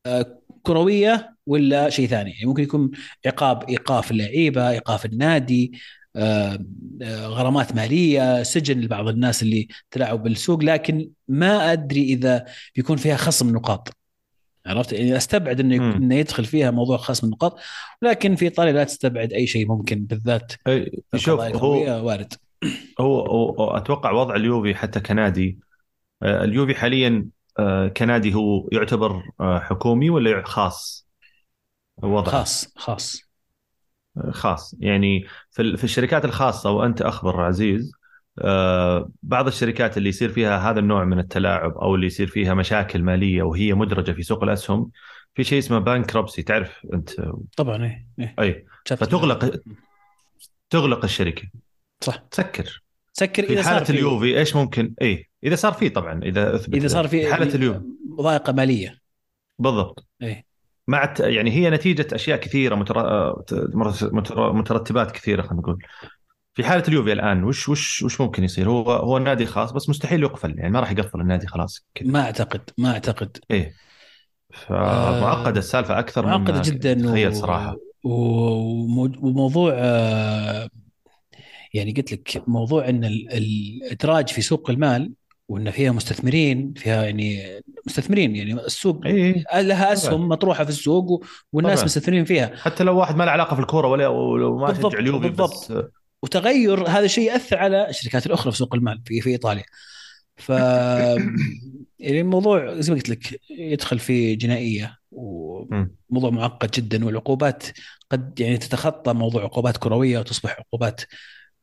[0.05, 2.31] آه، كروية ولا شيء ثاني.
[2.31, 2.91] يعني ممكن يكون
[3.25, 5.71] عقاب إيقاف اللعيبة إيقاف النادي
[6.15, 6.59] آه،
[7.01, 12.45] آه، غرامات مالية سجن لبعض الناس اللي تلاعبوا بالسوق لكن ما أدري إذا
[12.75, 13.97] بيكون فيها خصم نقاط.
[14.65, 17.59] عرفت؟ يعني أستبعد إنه إنه يدخل فيها موضوع خصم النقاط
[18.01, 20.51] لكن في إيطاليا لا تستبعد أي شيء ممكن بالذات
[21.15, 22.33] شوف هو وارد.
[22.99, 25.59] هو, هو أتوقع وضع اليوفي حتى كنادي.
[26.23, 27.27] آه، اليوفي حاليا
[27.97, 31.07] كنادي هو يعتبر حكومي ولا خاص؟
[32.03, 32.31] وضع.
[32.31, 33.21] خاص خاص.
[34.31, 34.75] خاص.
[34.79, 37.91] يعني في الشركات الخاصة وأنت أخبر عزيز
[38.41, 43.03] آه، بعض الشركات اللي يصير فيها هذا النوع من التلاعب أو اللي يصير فيها مشاكل
[43.03, 44.91] مالية وهي مدرجة في سوق الأسهم
[45.35, 47.09] في شيء اسمه bankruptcy تعرف أنت؟
[47.57, 48.65] طبعا اي أي, أي.
[48.85, 49.61] فتغلق
[50.69, 51.49] تغلق الشركة.
[52.01, 52.15] صح.
[52.31, 52.83] تسكر
[53.13, 56.75] تسكر إذا في حالة صار اليوفي إيش ممكن؟ اي إذا صار فيه طبعا إذا أثبت
[56.75, 57.81] إذا صار في حالة اليوفي.
[58.21, 58.97] ضائقة مالية.
[59.59, 60.07] بالضبط.
[60.23, 60.45] اي
[60.87, 62.75] مع يعني هي نتيجة أشياء كثيرة
[64.51, 65.83] مترتبات كثيرة خلينا نقول.
[66.53, 70.23] في حالة اليوفي الآن وش وش وش ممكن يصير؟ هو هو نادي خاص بس مستحيل
[70.23, 71.85] يقفل يعني ما راح يقفل النادي خلاص.
[71.95, 72.11] كده.
[72.11, 73.37] ما أعتقد ما أعتقد.
[73.51, 73.73] إيه.
[74.53, 77.77] فمعقده آه السالفة أكثر معقده جدا تخيل صراحة.
[78.03, 80.69] وموضوع آه
[81.73, 85.11] يعني قلت لك موضوع إن الإدراج في سوق المال
[85.49, 89.43] وإن فيها مستثمرين فيها يعني مستثمرين يعني السوق إيه.
[89.61, 91.85] لها أسهم مطروحة في السوق والناس طبعا.
[91.85, 92.55] مستثمرين فيها.
[92.55, 94.09] حتى لو واحد ما له علاقة في الكورة ولا
[94.49, 95.71] ما يشجع اليوفي بالضبط.
[95.71, 95.83] بس
[96.23, 99.63] وتغير هذا الشيء يأثر على الشركات الأخرى في سوق المال في في إيطاليا.
[100.35, 100.49] ف
[101.99, 107.63] يعني الموضوع زي ما قلت لك يدخل في جنائية وموضوع معقد جدا والعقوبات
[108.11, 111.01] قد يعني تتخطى موضوع عقوبات كروية وتصبح عقوبات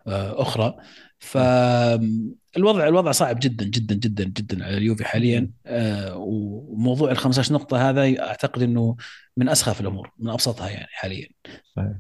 [0.07, 0.75] أخرى.
[1.19, 5.51] فالوضع الوضع صعب جدا جدا جدا جدا على اليوفي حاليا.
[5.67, 8.97] آه، وموضوع ال 15 نقطة هذا أعتقد إنه
[9.37, 11.29] من أسخف الأمور من أبسطها يعني حاليا.
[11.77, 11.93] صحيح.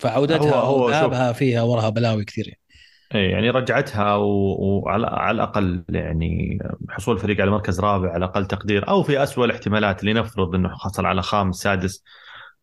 [0.00, 2.60] فعودتها أو ذهابها فيها وراها بلاوي كثير يعني.
[3.14, 8.88] اي يعني رجعتها وعلى على الأقل يعني حصول الفريق على مركز رابع على أقل تقدير
[8.88, 12.04] أو في اسوء الاحتمالات لنفرض إنه حصل على خامس سادس.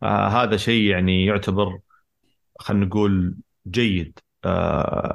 [0.03, 1.79] آه هذا شيء يعني يعتبر
[2.59, 3.35] خلينا نقول
[3.67, 4.19] جيد.
[4.19, 4.32] آه،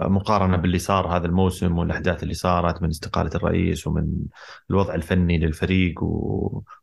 [0.08, 4.06] مقارنة باللي صار هذا الموسم والأحداث اللي صارت من استقالة الرئيس ومن
[4.70, 6.02] الوضع الفني للفريق.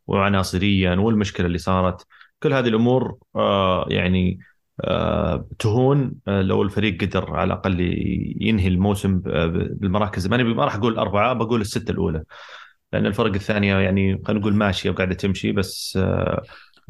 [0.06, 2.06] وعناصريا والمشكلة اللي صارت
[2.42, 4.38] كل هذه الأمور آه، يعني
[4.80, 7.80] آه، تهون لو الفريق قدر على الأقل
[8.40, 12.22] ينهي الموسم بالمراكز ما ما راح أقول أربعة بقول الستة الأولى
[12.92, 15.98] لأن الفرق الثانية يعني خلينا نقول ماشية وقاعدة تمشي بس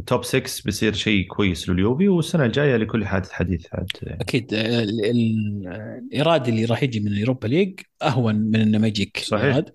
[0.06, 6.64] توب 6 بيصير شيء كويس لليوفي والسنة الجاية لكل حادث حديث عاد أكيد الايراد اللي
[6.64, 9.44] راح يجي من اليوروبا ليج أهون من إنه ما يجيك صحيح.
[9.44, 9.70] إيراد.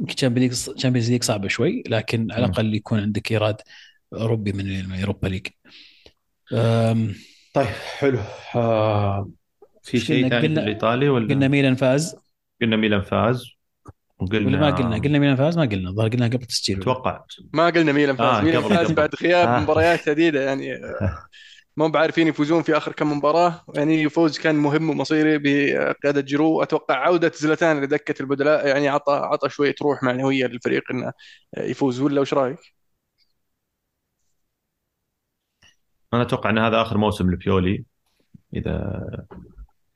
[0.00, 3.56] يمكن Champions League صعبة شوي لكن على الأقل يكون عندك إيراد
[4.12, 5.46] أوروبي من ال Europa League.
[7.54, 7.66] طيب
[7.98, 8.18] حلو.
[8.54, 9.30] آه
[9.82, 12.16] في شيء ثاني في الإيطالي ولا؟ قلنا ميلان فاز.
[12.60, 13.53] قلنا ميلان فاز.
[14.18, 15.90] وقلنا ولا ما قلنا؟ قلنا ميلان فاز ما قلنا.
[15.90, 17.24] الظاهر قلنا قبل التسجيل أتوقع.
[17.52, 18.38] ما قلنا ميلان فاز.
[18.38, 19.60] آه ميلان فاز بعد غياب آه.
[19.60, 20.80] مباريات عديده يعني
[21.76, 23.64] ما بعرفين يفوزون في آخر كم مباراة.
[23.74, 26.62] يعني فوز كان مهم ومصيري بقيادة جيرو.
[26.62, 31.12] أتوقع عودة زلتان لدكه البدلاء يعني عطى عطى شوية روح معنوية للفريق إنه
[31.58, 32.00] يفوز.
[32.00, 32.58] ولا وش رأيك؟
[36.14, 37.84] أنا أتوقع إن هذا آخر موسم لبيولي.
[38.54, 39.00] إذا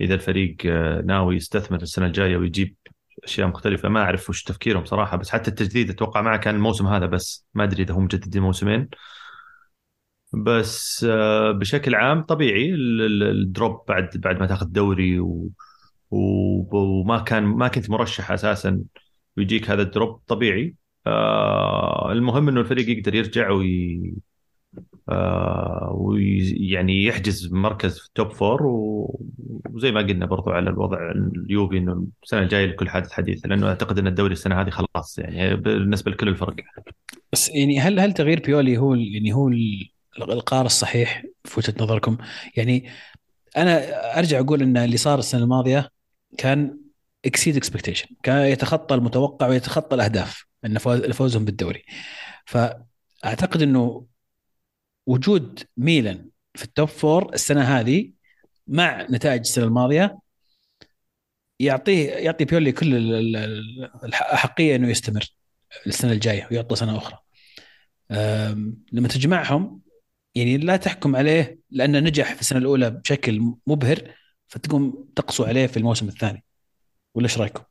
[0.00, 0.56] إذا الفريق
[1.04, 2.76] ناوي يستثمر السنة الجاية ويجيب
[3.24, 7.06] أشياء مختلفة ما أعرف وش تفكيرهم صراحة بس حتى التجديد أتوقع معه كان الموسم هذا
[7.06, 8.88] بس ما أدري إذا هم مجددين موسمين
[10.32, 15.50] بس آه، بشكل عام طبيعي الدروب بعد بعد ما تاخذ دوري و...
[16.10, 18.82] وما كان ما كنت مرشح أساسا
[19.36, 20.74] ويجيك هذا ال drop طبيعي.
[21.06, 24.14] آه المهم إنه الفريق يقدر يرجع وي...
[25.08, 28.62] آه ويعني يحجز مركز في ال top four
[29.74, 33.98] وزي ما قلنا برضو على الوضع اليوفي إنه السنة الجاية لكل حادث حديث لأنه أعتقد
[33.98, 36.54] إن الدوري السنة هذه خلاص يعني بالنسبة لكل الفرق.
[37.32, 39.48] بس يعني هل هل تغيير بيولي هو يعني هو
[40.18, 42.18] القرار الصحيح في وجهة نظركم؟
[42.56, 42.88] يعني
[43.56, 43.82] أنا
[44.18, 45.90] أرجع أقول إن اللي صار السنة الماضية
[46.38, 46.78] كان
[47.24, 50.78] exceed expectation كان يتخطى المتوقع ويتخطى الأهداف إن
[51.12, 51.82] فوزهم بالدوري.
[52.46, 54.06] فأعتقد إنه
[55.08, 58.12] وجود ميلان في ال top four السنة هذه
[58.66, 60.18] مع نتائج السنة الماضية
[61.60, 62.94] يعطيه يعطي بيولي كل
[64.04, 65.24] الاحقيه إنه يستمر
[65.86, 67.18] السنة الجاية ويعطى سنة أخرى
[68.92, 69.80] لما تجمعهم
[70.34, 74.14] يعني لا تحكم عليه لأنه نجح في السنة الأولى بشكل مبهر
[74.48, 76.44] فتقوم تقسو عليه في الموسم الثاني
[77.14, 77.62] ولا إيش رأيكم؟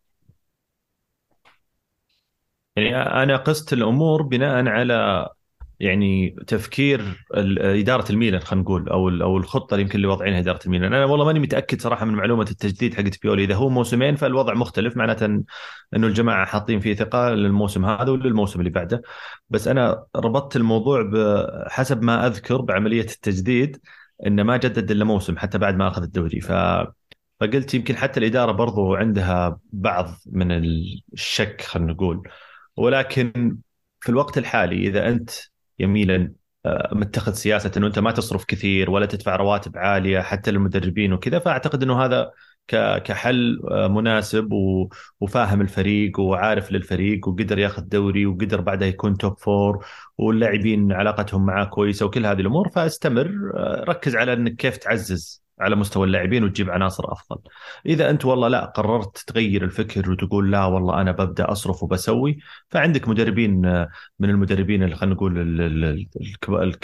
[2.76, 5.30] يعني أنا قست الأمور بناء على
[5.80, 10.94] يعني تفكير إدارة الميلان خلينا نقول أو أو الخطة اللي يمكن اللي واضعينها إدارة الميلان.
[10.94, 13.44] أنا والله ماني متأكد صراحة من معلومة التجديد حقت بيولي.
[13.44, 18.70] إذا هو موسمين فالوضع مختلف معناته إنه الجماعة حاطين فيه ثقة للموسم هذا وللموسم اللي
[18.70, 19.02] بعده.
[19.50, 23.82] بس أنا ربطت الموضوع بحسب ما أذكر بعملية التجديد
[24.28, 26.42] إنه ما جدد إلا موسم حتى بعد ما أخذ الدوري.
[26.42, 26.52] ف
[27.40, 30.52] فقلت يمكن حتى الإدارة برضو عندها بعض من
[31.14, 32.30] الشك خلينا نقول.
[32.78, 33.58] ولكن
[34.00, 35.30] في الوقت الحالي إذا أنت
[35.80, 36.34] يميلا
[36.66, 41.40] آه، متخذ سياسة إنه أنت ما تصرف كثير ولا تدفع رواتب عالية حتى للمدربين وكذا.
[41.40, 42.32] فأعتقد إنه هذا
[43.04, 44.50] كحل آه، مناسب
[45.22, 49.86] وفاهم الفريق وعارف للفريق وقدر ياخذ دوري وقدر بعدها يكون توب فور
[50.18, 52.70] واللاعبين علاقتهم معاه كويسة وكل هذه الأمور.
[52.70, 57.38] فأستمر آه، ركز على إنك كيف تعزز على مستوى اللاعبين وتجيب عناصر أفضل.
[57.86, 62.38] إذا أنت والله لا قررت تغير الفكر وتقول لا والله أنا ببدأ أصرف وبسوي
[62.70, 63.62] فعندك مدربين
[64.20, 65.38] من المدربين اللي خلينا نقول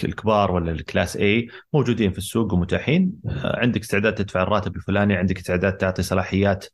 [0.04, 3.12] الكبار ولا الكلاس اي موجودين في السوق ومتاحين.
[3.44, 6.66] عندك استعداد تدفع الراتب الفلاني عندك استعداد تعطي صلاحيات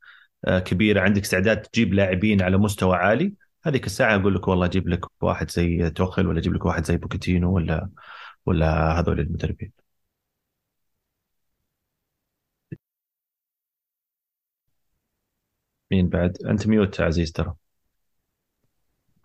[0.47, 3.34] كبيرة عندك استعداد تجيب لاعبين على مستوى عالي.
[3.64, 6.97] هذيك الساعة أقول لك والله أجيب لك واحد زي توخل ولا أجيب لك واحد زي
[6.97, 7.89] بوكيتينو ولا
[8.45, 9.79] ولا هذول المدربين.
[15.92, 17.54] مين بعد؟ أنت mute عزيز ترى.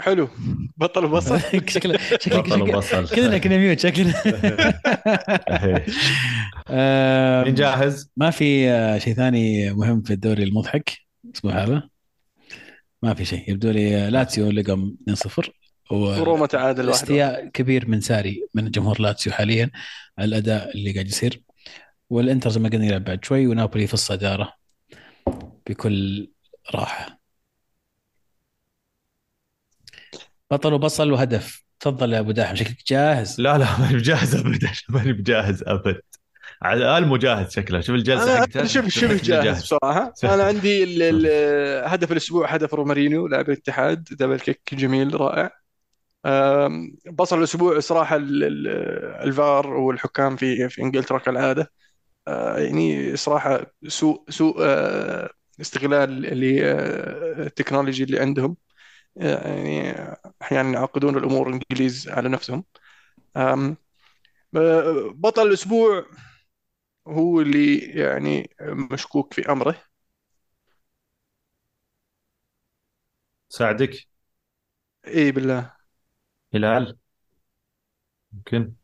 [0.00, 0.28] حلو.
[0.76, 1.40] بطل وبصل.
[1.74, 3.08] شكله شكله بطل وبصل.
[3.08, 4.14] كلنا كنا mute شكلنا.
[7.44, 11.88] مين جاهز؟ ما في آه، شيء ثاني مهم في الدوري المضحك؟ الأسبوع هذا.
[13.02, 13.50] ما في شيء.
[13.50, 15.48] يبدو لي لاتسيو لقم 2-0
[15.90, 19.70] وروما تعادل استياء كبير من ساري من جمهور لاتسيو حاليا.
[20.18, 21.42] على الأداء اللي قاعد يصير.
[22.10, 24.52] والإنتر زي ما قلنا يلعب بعد شوي ونابولي في الصدارة.
[25.68, 26.28] بكل
[26.74, 27.18] راحة.
[30.50, 31.64] بطل وبصل وهدف.
[31.80, 36.00] تفضل يا أبو داحم شكلك جاهز؟ لا لا ماني بجاهز ابدا ماني بجاهز أبد.
[36.62, 37.80] على المجاهد شكله.
[37.80, 39.62] شوف الجلسة حقته شوف شوف جاهز.
[39.62, 40.12] بصراحة.
[40.24, 40.84] أنا عندي
[41.86, 45.50] هدف الأسبوع هدف رومارينيو لاعب الاتحاد double kick جميل رائع.
[47.12, 51.70] بصل الأسبوع صراحة الفار والحكام في في إنجلترا كالعادة.
[52.28, 55.30] آه، يعني صراحة سوء سوء آه،
[55.60, 58.56] استغلال لل technology اللي عندهم.
[59.16, 59.92] يعني
[60.42, 62.64] أحيانا يعقدون الأمور الإنجليز على نفسهم.
[65.14, 66.06] بطل الأسبوع
[67.08, 69.76] هو اللي يعني مشكوك في أمره.
[73.48, 74.08] ساعدك؟
[75.06, 75.76] اي بالله.
[76.54, 76.98] هلال؟
[78.32, 78.74] ممكن.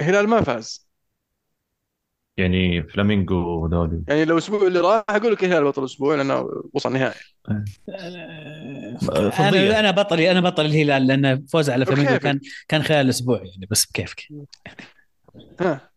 [0.00, 0.88] الهلال ما فاز.
[2.36, 6.92] يعني فلامينغو وذولي يعني لو الأسبوع اللي راح أقول لك الهلال بطل الأسبوع لأنه وصل
[6.92, 7.20] نهائي.
[9.38, 13.66] أنا أنا بطلي أنا بطل الهلال لأن فوز على فلامينغو كان كان خلال الأسبوع يعني
[13.70, 14.28] بس بكيفك.
[15.60, 15.90] ها.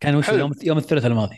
[0.00, 1.36] كان وش يوم يوم الثلاثاء الماضي.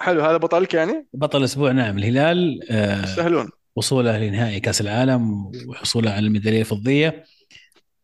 [0.00, 1.98] حلو هذا بطلك يعني؟ بطل الأسبوع نعم.
[1.98, 3.50] الهلال آه يستاهلون.
[3.76, 7.24] وصوله لنهائي كأس العالم وحصوله على الميدالية الفضية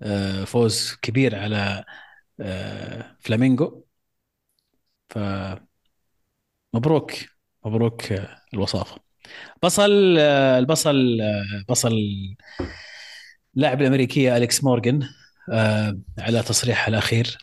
[0.03, 1.85] آه فوز كبير على
[2.41, 3.85] آه فلامينغو.
[5.09, 5.19] ف
[6.75, 7.13] مبروك
[7.65, 9.01] مبروك آه، الوصافة.
[9.63, 11.93] بصل آه، البصل آه، بصل
[13.57, 15.09] اللاعب الأمريكية أليكس مورغان
[16.19, 17.39] على تصريحه الأخير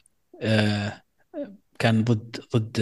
[1.79, 2.77] كان ضد ضد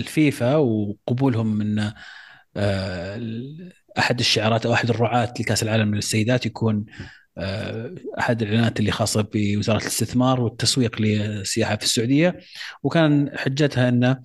[0.00, 1.92] الفيفا وقبولهم من
[3.98, 6.84] أحد الشعارات أو أحد الرعاة لكأس العالم للسيدات يكون
[8.18, 12.38] أحد الإعلانات اللي خاصة بوزارة الاستثمار والتسويق للسياحه في السعودية
[12.82, 14.22] وكان حجتها إنه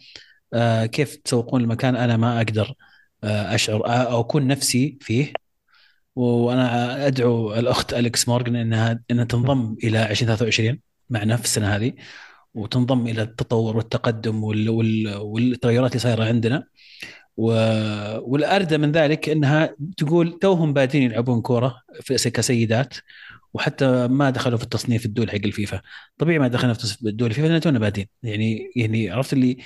[0.53, 2.73] آه، كيف تسوقون المكان أنا ما أقدر
[3.23, 5.33] آه، أشعر آه، أو أكون نفسي فيه.
[6.15, 10.79] وأنا أدعو الأخت أليكس مورغان إنها إنها تنضم إلى 2023
[11.09, 11.93] معنا في السنة هذه
[12.53, 16.63] وتنضم إلى التطور والتقدم والتغيرات اللي صايرة عندنا.
[17.37, 22.93] والاردى من ذلك إنها تقول توهم بادين يلعبون كورة في كسيدات
[23.53, 25.81] وحتى ما دخلوا في التصنيف الدول حق الفيفا.
[26.17, 28.07] طبيعي ما دخلنا في الدول الفيفا لأن تونا بادين.
[28.23, 29.57] يعني يعني عرفت اللي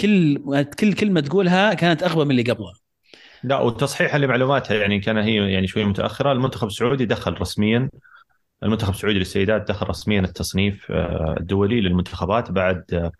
[0.00, 0.38] كل
[0.78, 2.74] كل كلمة تقولها كانت أغبى من اللي قبلها.
[3.44, 6.32] لا وتصحيحا لمعلوماتها يعني كان هي يعني شوي متأخرة.
[6.32, 7.90] المنتخب السعودي دخل رسميا
[8.62, 13.12] المنتخب السعودي للسيدات دخل رسميا التصنيف آه، الدولي للمنتخبات بعد آه،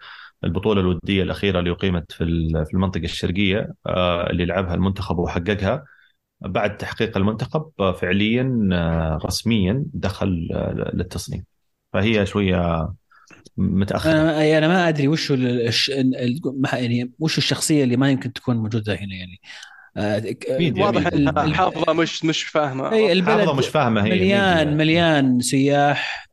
[0.45, 2.24] البطولة الودية الأخيرة اللي أقيمت في
[2.66, 5.84] في المنطقة الشرقية آه، اللي لعبها المنتخب وحققها.
[6.41, 7.70] بعد تحقيق المنتخب
[8.01, 8.68] فعليا
[9.24, 10.49] رسميا دخل
[10.95, 11.45] للتصنيف.
[11.93, 12.89] فهي شوية
[13.57, 15.89] متاخر أنا أنا ما أدري وش الش...
[16.72, 19.41] يعني وش الشخصية اللي ما يمكن تكون موجودة هنا يعني.
[19.97, 20.36] آه،
[20.82, 21.07] واضح
[21.39, 22.93] الحافظة مش مش فاهمة.
[22.93, 26.28] أي البلد مش فاهمة هي مليان مليان سياح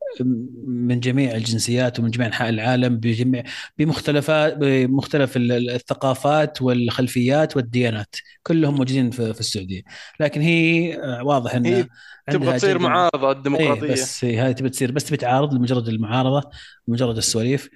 [0.66, 3.42] من جميع الجنسيات ومن جميع أنحاء العالم بجميع
[3.78, 8.16] بمختلفات بمختلف الثقافات والخلفيات والديانات.
[8.42, 9.82] كلهم موجودين في, في السعودية.
[10.20, 11.88] لكن هي آه، واضح انها
[12.30, 13.92] تبغى تصير معارضة الديمقراطية.
[13.92, 14.92] بس هذه تبي تصير.
[14.92, 16.50] بس تبي تعارض لمجرد المعارضة
[16.88, 17.68] لمجرد السواليف.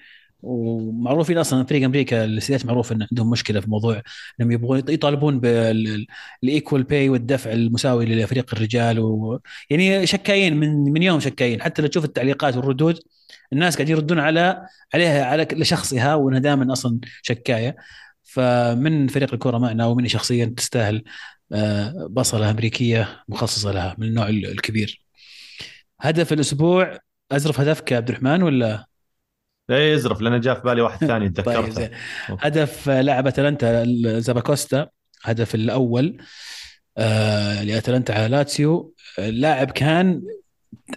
[0.43, 4.03] ومعروفين أصلا فريق أمريكا السياسات معروف إن عندهم مشكلة في موضوع
[4.41, 9.41] إنهم يبغون يطالبون بال equal pay والدفع المساوي لفريق الرجال و...
[9.71, 11.63] يعني شكايين من من يوم شكايين.
[11.63, 12.99] حتى لو تشوف التعليقات والردود
[13.53, 17.77] الناس قاعدين يردون على عليها على لشخصها وإنها دائما أصلا شكاية.
[18.23, 21.05] فمن فريق الكره معنا ومني شخصيا تستاهل
[21.53, 25.03] آه، بصلة أمريكية مخصصة لها من النوع الكبير.
[26.01, 26.99] هدف الأسبوع
[27.33, 28.90] أزرف هدفك يا عبد الرحمن ولا؟
[29.71, 31.75] إيه ازرف لأن جاء في بالي واحد ثاني تذكرته.
[31.75, 31.91] طيب
[32.41, 33.85] هدف لاعب أتلانتا
[34.21, 34.89] زاباكوستا
[35.23, 36.17] هدف الأول
[36.99, 38.95] آه لأتلانتا على لاتسيو.
[39.19, 40.23] اللاعب كان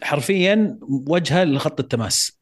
[0.03, 2.39] حرفيا وجهه لخط التماس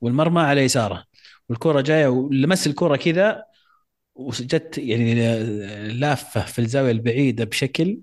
[0.00, 1.04] والمرمى على يساره
[1.48, 3.44] والكرة جاية ولمس الكرة كذا
[4.14, 5.14] وجت يعني
[5.92, 7.98] لافة في الزاوية البعيدة بشكل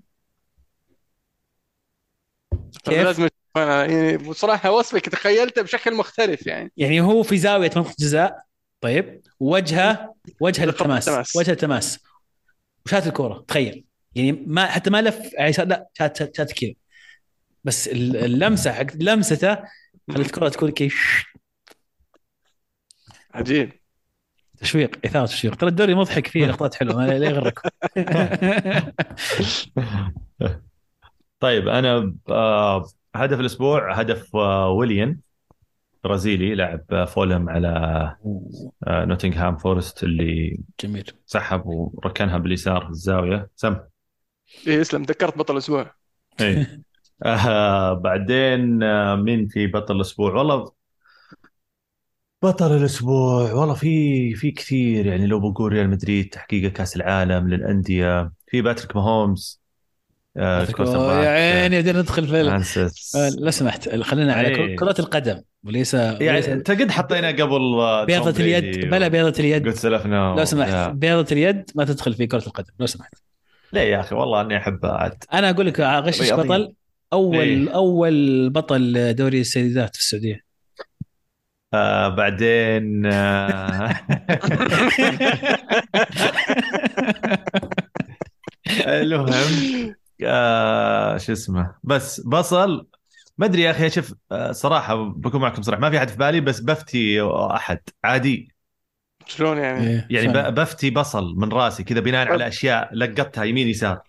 [2.84, 6.72] كيف؟ لازم يعني بصراحة وصفك تخيلته بشكل مختلف يعني.
[6.76, 8.42] يعني هو في زاوية منطقه جزاء
[8.80, 9.22] طيب.
[9.40, 11.98] وجهة وجهة للتماس وجهة التماس.
[12.86, 13.84] وشات الكورة تخيل.
[14.14, 16.72] يعني ما حتى ما لف لا شات شات, شات كذا
[17.64, 19.54] بس اللمسة حق لمسته
[20.10, 21.24] خلت الكرة تكون كيف
[23.34, 23.72] عجيب.
[24.58, 25.54] تشويق إثارة تشويق.
[25.56, 27.58] ترى الدوري مضحك فيه لقطات حلوة لا يغرك.
[31.40, 35.20] طيب أنا آه، هدف الأسبوع هدف آه، ويليان
[36.04, 37.68] برازيلي لاعب فولم على
[38.86, 41.12] آه، نوتنغهام فورست اللي جميل.
[41.26, 43.50] سحب وركنها باليسار في الزاوية.
[43.56, 43.76] سم.
[44.66, 45.94] إيه اسلم ذكرت بطل الأسبوع.
[46.40, 46.82] إيه.
[47.22, 50.72] آه بعدين آه مين في بطل الأسبوع؟ والله
[52.42, 55.06] بطل الأسبوع والله في في كثير.
[55.06, 59.59] يعني لو بقول ريال مدريد تحقيق كأس العالم للأندية في باتريك ماهومز.
[59.59, 59.59] آه
[60.36, 62.40] يا عيني ندخل في
[63.16, 63.88] آه لو سمحت.
[63.88, 64.76] خلينا على أيه.
[64.76, 65.42] كرة القدم.
[65.64, 67.60] وليس يعني أنت قد حطينا قبل
[68.06, 68.90] بيضة اليد.
[68.90, 69.66] بلا بيضة اليد.
[69.66, 70.90] قلت سلفنا لو سمحت.
[70.90, 72.72] بيضة اليد ما تدخل في كرة القدم.
[72.78, 73.14] لو سمحت.
[73.72, 75.24] ليه يا أخي والله أني احبها عاد.
[75.32, 76.74] أنا أقول لك اغشش بطل.
[77.12, 80.40] اول إيه؟ أول بطل دوري السيدات في السعودية.
[81.74, 84.00] آه بعدين آه
[88.86, 89.99] المهم.
[90.24, 92.86] آه شو اسمه بس بصل
[93.38, 96.40] ما أدري يا أخي شوف آه، صراحة بكون معكم صراحة ما في أحد في بالي
[96.40, 98.54] بس بفتي أحد عادي
[99.26, 102.28] شلون يعني؟ إيه، يعني بفتي بصل من راسي كذا بناء.
[102.28, 104.00] على أشياء لقطتها يمين يسار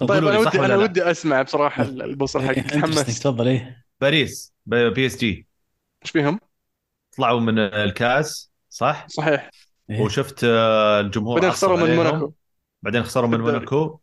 [0.00, 2.80] طيب أنا ودي أنا؟ ودي أسمع بصراحة البصل حقك إيه، interesting.
[2.80, 5.46] تحمست تفضل إيه باريس ب- بي إس جي
[6.04, 6.40] إيش فيهم؟
[7.16, 9.50] طلعوا من الكاس صح؟ صحيح
[9.90, 10.00] إيه.
[10.02, 11.96] وشفت آه، الجمهور بعدين خسروا من.
[11.96, 12.32] موناكو
[12.82, 13.40] بعدين خسروا من.
[13.40, 13.98] موناكو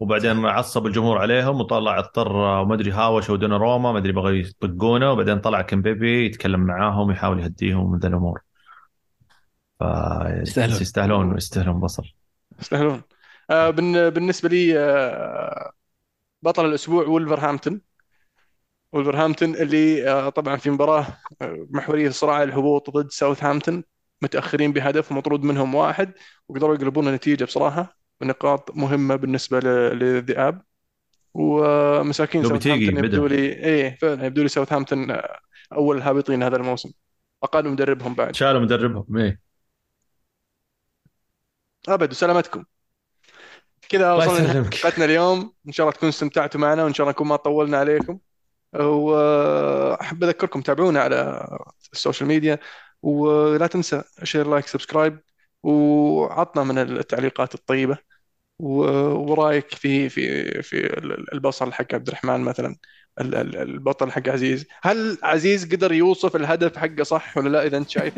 [0.00, 5.12] وبعدين عصب الجمهور عليهم وطلع اضطر وما أدري هاوش ودون روما ما أدري بغوا يطقونه.
[5.12, 8.40] وبعدين طلع كمبيبي يتكلم معاهم يحاول يهديهم من ذا الأمور.
[9.80, 9.82] ف
[10.42, 10.80] يستاهلون.
[10.80, 12.02] يستاهلون يستاهلون بصل.
[12.60, 13.02] يستاهلون.
[13.50, 15.72] آه بالن- بالنسبة لي آه
[16.42, 17.80] بطل الأسبوع ولفرهامبتون
[18.92, 21.06] ولفرهامبتون اللي آه طبعا في مباراة
[21.42, 23.84] آه، محورية صراع الهبوط ضد ساوثهامبتون
[24.22, 26.12] متأخرين بهدف ومطرود منهم واحد
[26.48, 27.98] وقدروا يقلبون النتيجة بصراحة.
[28.20, 30.62] ونقاط مهمة بالنسبة للذئاب.
[31.34, 33.26] ومساكين لو بتيجي ساوثهامبتون يبدو.
[33.26, 35.16] لي إيه فعلا يبدو لي ساوثهامبتون
[35.72, 36.90] أول الهابطين هذا الموسم.
[37.42, 38.34] أقل مدربهم بعد.
[38.34, 39.40] شالوا مدربهم إيه.
[41.88, 42.64] أبد وسلامتكم.
[43.88, 44.52] كذا وصلنا.
[44.52, 45.52] حلقتنا اليوم.
[45.66, 48.18] إن شاء الله تكونوا استمتعتوا معنا وإن شاء الله نكون ما طولنا عليكم.
[48.74, 51.48] وأحب أذكركم تابعونا على
[51.92, 52.58] ال social media
[53.02, 55.20] ولا تنسى share like subscribe
[55.62, 57.98] وعطنا من التعليقات الطيبة.
[58.58, 60.76] ورأيك في في في
[61.32, 62.76] البصل حق عبد الرحمن مثلا
[63.20, 64.66] ال- ال- البطل حق عزيز.
[64.82, 68.14] هل عزيز قدر يوصف الهدف حقه صح ولا لا إذا أنت شايف؟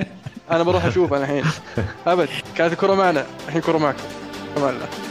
[0.51, 1.45] أنا بروح أشوف أنا الحين.
[2.07, 3.27] أبد كانت الكره معنا.
[3.49, 4.05] الحين كرة معكم.
[4.57, 5.10] أمان الله